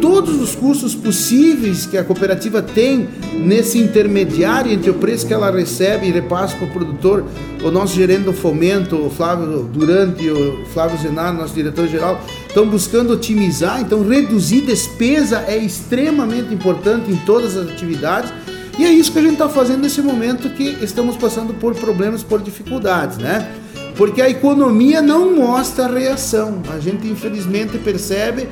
todos 0.00 0.40
os 0.40 0.54
custos 0.54 0.94
possíveis 0.94 1.86
que 1.86 1.96
a 1.96 2.04
cooperativa 2.04 2.60
tem 2.62 3.08
nesse 3.34 3.78
intermediário 3.78 4.72
entre 4.72 4.90
o 4.90 4.94
preço 4.94 5.26
que 5.26 5.32
ela 5.32 5.50
recebe 5.50 6.06
e 6.06 6.10
repassa 6.10 6.56
para 6.56 6.66
o 6.66 6.70
produtor, 6.70 7.24
o 7.62 7.70
nosso 7.70 7.94
gerente 7.94 8.22
do 8.22 8.32
fomento, 8.32 8.96
o 8.96 9.10
Flávio 9.10 9.68
Durante 9.72 10.28
o 10.30 10.64
Flávio 10.72 10.98
Zenaro, 10.98 11.38
nosso 11.38 11.54
diretor-geral, 11.54 12.20
estão 12.46 12.66
buscando 12.68 13.12
otimizar, 13.12 13.80
então 13.80 14.06
reduzir 14.06 14.62
despesa 14.62 15.44
é 15.46 15.56
extremamente 15.56 16.52
importante 16.52 17.10
em 17.10 17.16
todas 17.16 17.56
as 17.56 17.68
atividades. 17.68 18.32
E 18.78 18.84
é 18.84 18.92
isso 18.92 19.10
que 19.10 19.18
a 19.18 19.22
gente 19.22 19.32
está 19.32 19.48
fazendo 19.48 19.82
nesse 19.82 20.00
momento 20.00 20.48
que 20.50 20.78
estamos 20.80 21.16
passando 21.16 21.52
por 21.52 21.74
problemas, 21.74 22.22
por 22.22 22.40
dificuldades, 22.40 23.18
né? 23.18 23.48
Porque 23.96 24.22
a 24.22 24.30
economia 24.30 25.02
não 25.02 25.34
mostra 25.34 25.88
reação. 25.88 26.62
A 26.72 26.78
gente 26.78 27.08
infelizmente 27.08 27.76
percebe 27.78 28.46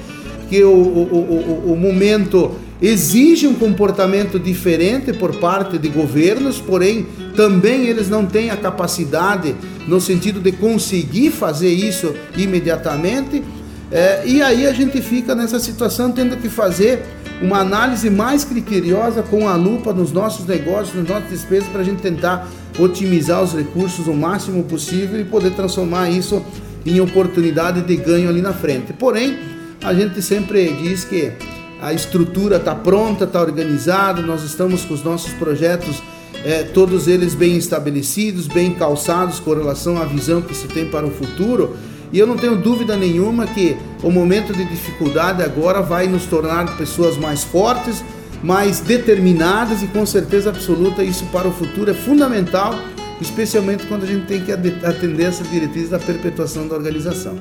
que 0.48 0.62
o, 0.62 0.70
o, 0.70 1.66
o, 1.66 1.72
o 1.72 1.76
momento 1.76 2.52
exige 2.80 3.46
um 3.46 3.54
comportamento 3.54 4.38
diferente 4.38 5.12
por 5.12 5.36
parte 5.36 5.78
de 5.78 5.88
governos, 5.88 6.58
porém 6.58 7.06
também 7.34 7.86
eles 7.86 8.08
não 8.08 8.26
têm 8.26 8.50
a 8.50 8.56
capacidade 8.56 9.54
no 9.86 10.00
sentido 10.00 10.40
de 10.40 10.52
conseguir 10.52 11.30
fazer 11.30 11.70
isso 11.70 12.14
imediatamente. 12.36 13.42
É, 13.90 14.22
e 14.26 14.42
aí 14.42 14.66
a 14.66 14.72
gente 14.72 15.00
fica 15.00 15.34
nessa 15.34 15.60
situação 15.60 16.10
tendo 16.10 16.36
que 16.36 16.48
fazer 16.48 17.02
uma 17.40 17.60
análise 17.60 18.10
mais 18.10 18.44
criteriosa 18.44 19.22
com 19.22 19.48
a 19.48 19.54
lupa 19.54 19.92
nos 19.92 20.10
nossos 20.12 20.46
negócios, 20.46 20.94
nas 20.94 21.08
nossas 21.08 21.30
despesas, 21.30 21.68
para 21.68 21.82
a 21.82 21.84
gente 21.84 22.02
tentar 22.02 22.48
otimizar 22.78 23.42
os 23.42 23.52
recursos 23.52 24.06
o 24.06 24.14
máximo 24.14 24.64
possível 24.64 25.20
e 25.20 25.24
poder 25.24 25.52
transformar 25.52 26.10
isso 26.10 26.44
em 26.84 27.00
oportunidade 27.00 27.82
de 27.82 27.96
ganho 27.96 28.28
ali 28.28 28.40
na 28.40 28.52
frente. 28.52 28.92
Porém, 28.92 29.38
a 29.82 29.94
gente 29.94 30.20
sempre 30.22 30.72
diz 30.72 31.04
que 31.04 31.32
a 31.80 31.92
estrutura 31.92 32.56
está 32.56 32.74
pronta, 32.74 33.24
está 33.24 33.40
organizada, 33.40 34.22
nós 34.22 34.42
estamos 34.42 34.84
com 34.84 34.94
os 34.94 35.02
nossos 35.02 35.32
projetos, 35.34 36.02
é, 36.44 36.62
todos 36.62 37.06
eles 37.06 37.34
bem 37.34 37.56
estabelecidos, 37.56 38.46
bem 38.46 38.72
calçados 38.72 39.40
com 39.40 39.52
relação 39.52 40.00
à 40.00 40.04
visão 40.04 40.40
que 40.40 40.54
se 40.54 40.66
tem 40.68 40.88
para 40.88 41.06
o 41.06 41.10
futuro. 41.10 41.76
E 42.12 42.18
eu 42.18 42.26
não 42.26 42.36
tenho 42.36 42.56
dúvida 42.56 42.96
nenhuma 42.96 43.46
que 43.46 43.76
o 44.02 44.10
momento 44.10 44.52
de 44.52 44.64
dificuldade 44.64 45.42
agora 45.42 45.82
vai 45.82 46.06
nos 46.06 46.24
tornar 46.24 46.76
pessoas 46.76 47.16
mais 47.16 47.42
fortes, 47.42 48.02
mais 48.42 48.80
determinadas 48.80 49.82
e 49.82 49.86
com 49.88 50.06
certeza 50.06 50.50
absoluta 50.50 51.02
isso 51.02 51.24
para 51.26 51.48
o 51.48 51.52
futuro 51.52 51.90
é 51.90 51.94
fundamental, 51.94 52.74
especialmente 53.20 53.86
quando 53.86 54.04
a 54.04 54.06
gente 54.06 54.26
tem 54.26 54.40
que 54.40 54.52
atender 54.52 55.24
essa 55.24 55.42
diretriz 55.44 55.90
da 55.90 55.98
perpetuação 55.98 56.68
da 56.68 56.76
organização. 56.76 57.36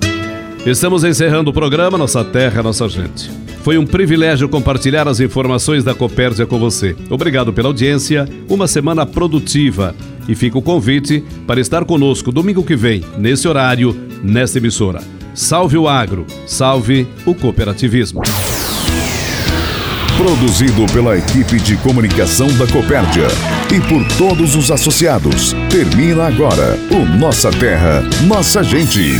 Estamos 0.65 1.03
encerrando 1.03 1.51
o 1.51 1.53
programa 1.53 1.95
Nossa 1.95 2.25
Terra, 2.25 2.63
Nossa 2.63 2.89
Gente. 2.89 3.29
Foi 3.63 3.77
um 3.77 3.85
privilégio 3.85 4.49
compartilhar 4.49 5.07
as 5.07 5.19
informações 5.19 5.83
da 5.83 5.93
Copérdia 5.93 6.47
com 6.47 6.57
você. 6.57 6.95
Obrigado 7.07 7.53
pela 7.53 7.67
audiência, 7.67 8.27
uma 8.49 8.67
semana 8.67 9.05
produtiva. 9.05 9.93
E 10.27 10.33
fica 10.33 10.57
o 10.57 10.63
convite 10.63 11.23
para 11.45 11.61
estar 11.61 11.85
conosco 11.85 12.31
domingo 12.31 12.63
que 12.63 12.75
vem, 12.75 13.03
nesse 13.15 13.47
horário, 13.47 13.95
nesta 14.23 14.57
emissora. 14.57 15.01
Salve 15.35 15.77
o 15.77 15.87
agro, 15.87 16.25
salve 16.47 17.05
o 17.27 17.35
cooperativismo. 17.35 18.23
Produzido 20.17 20.91
pela 20.91 21.15
equipe 21.15 21.59
de 21.59 21.77
comunicação 21.77 22.47
da 22.57 22.65
Copérdia 22.65 23.27
e 23.71 23.79
por 23.81 24.03
todos 24.17 24.55
os 24.55 24.71
associados. 24.71 25.53
Termina 25.69 26.25
agora 26.25 26.75
o 26.89 27.05
Nossa 27.19 27.51
Terra, 27.51 28.01
Nossa 28.27 28.63
Gente 28.63 29.19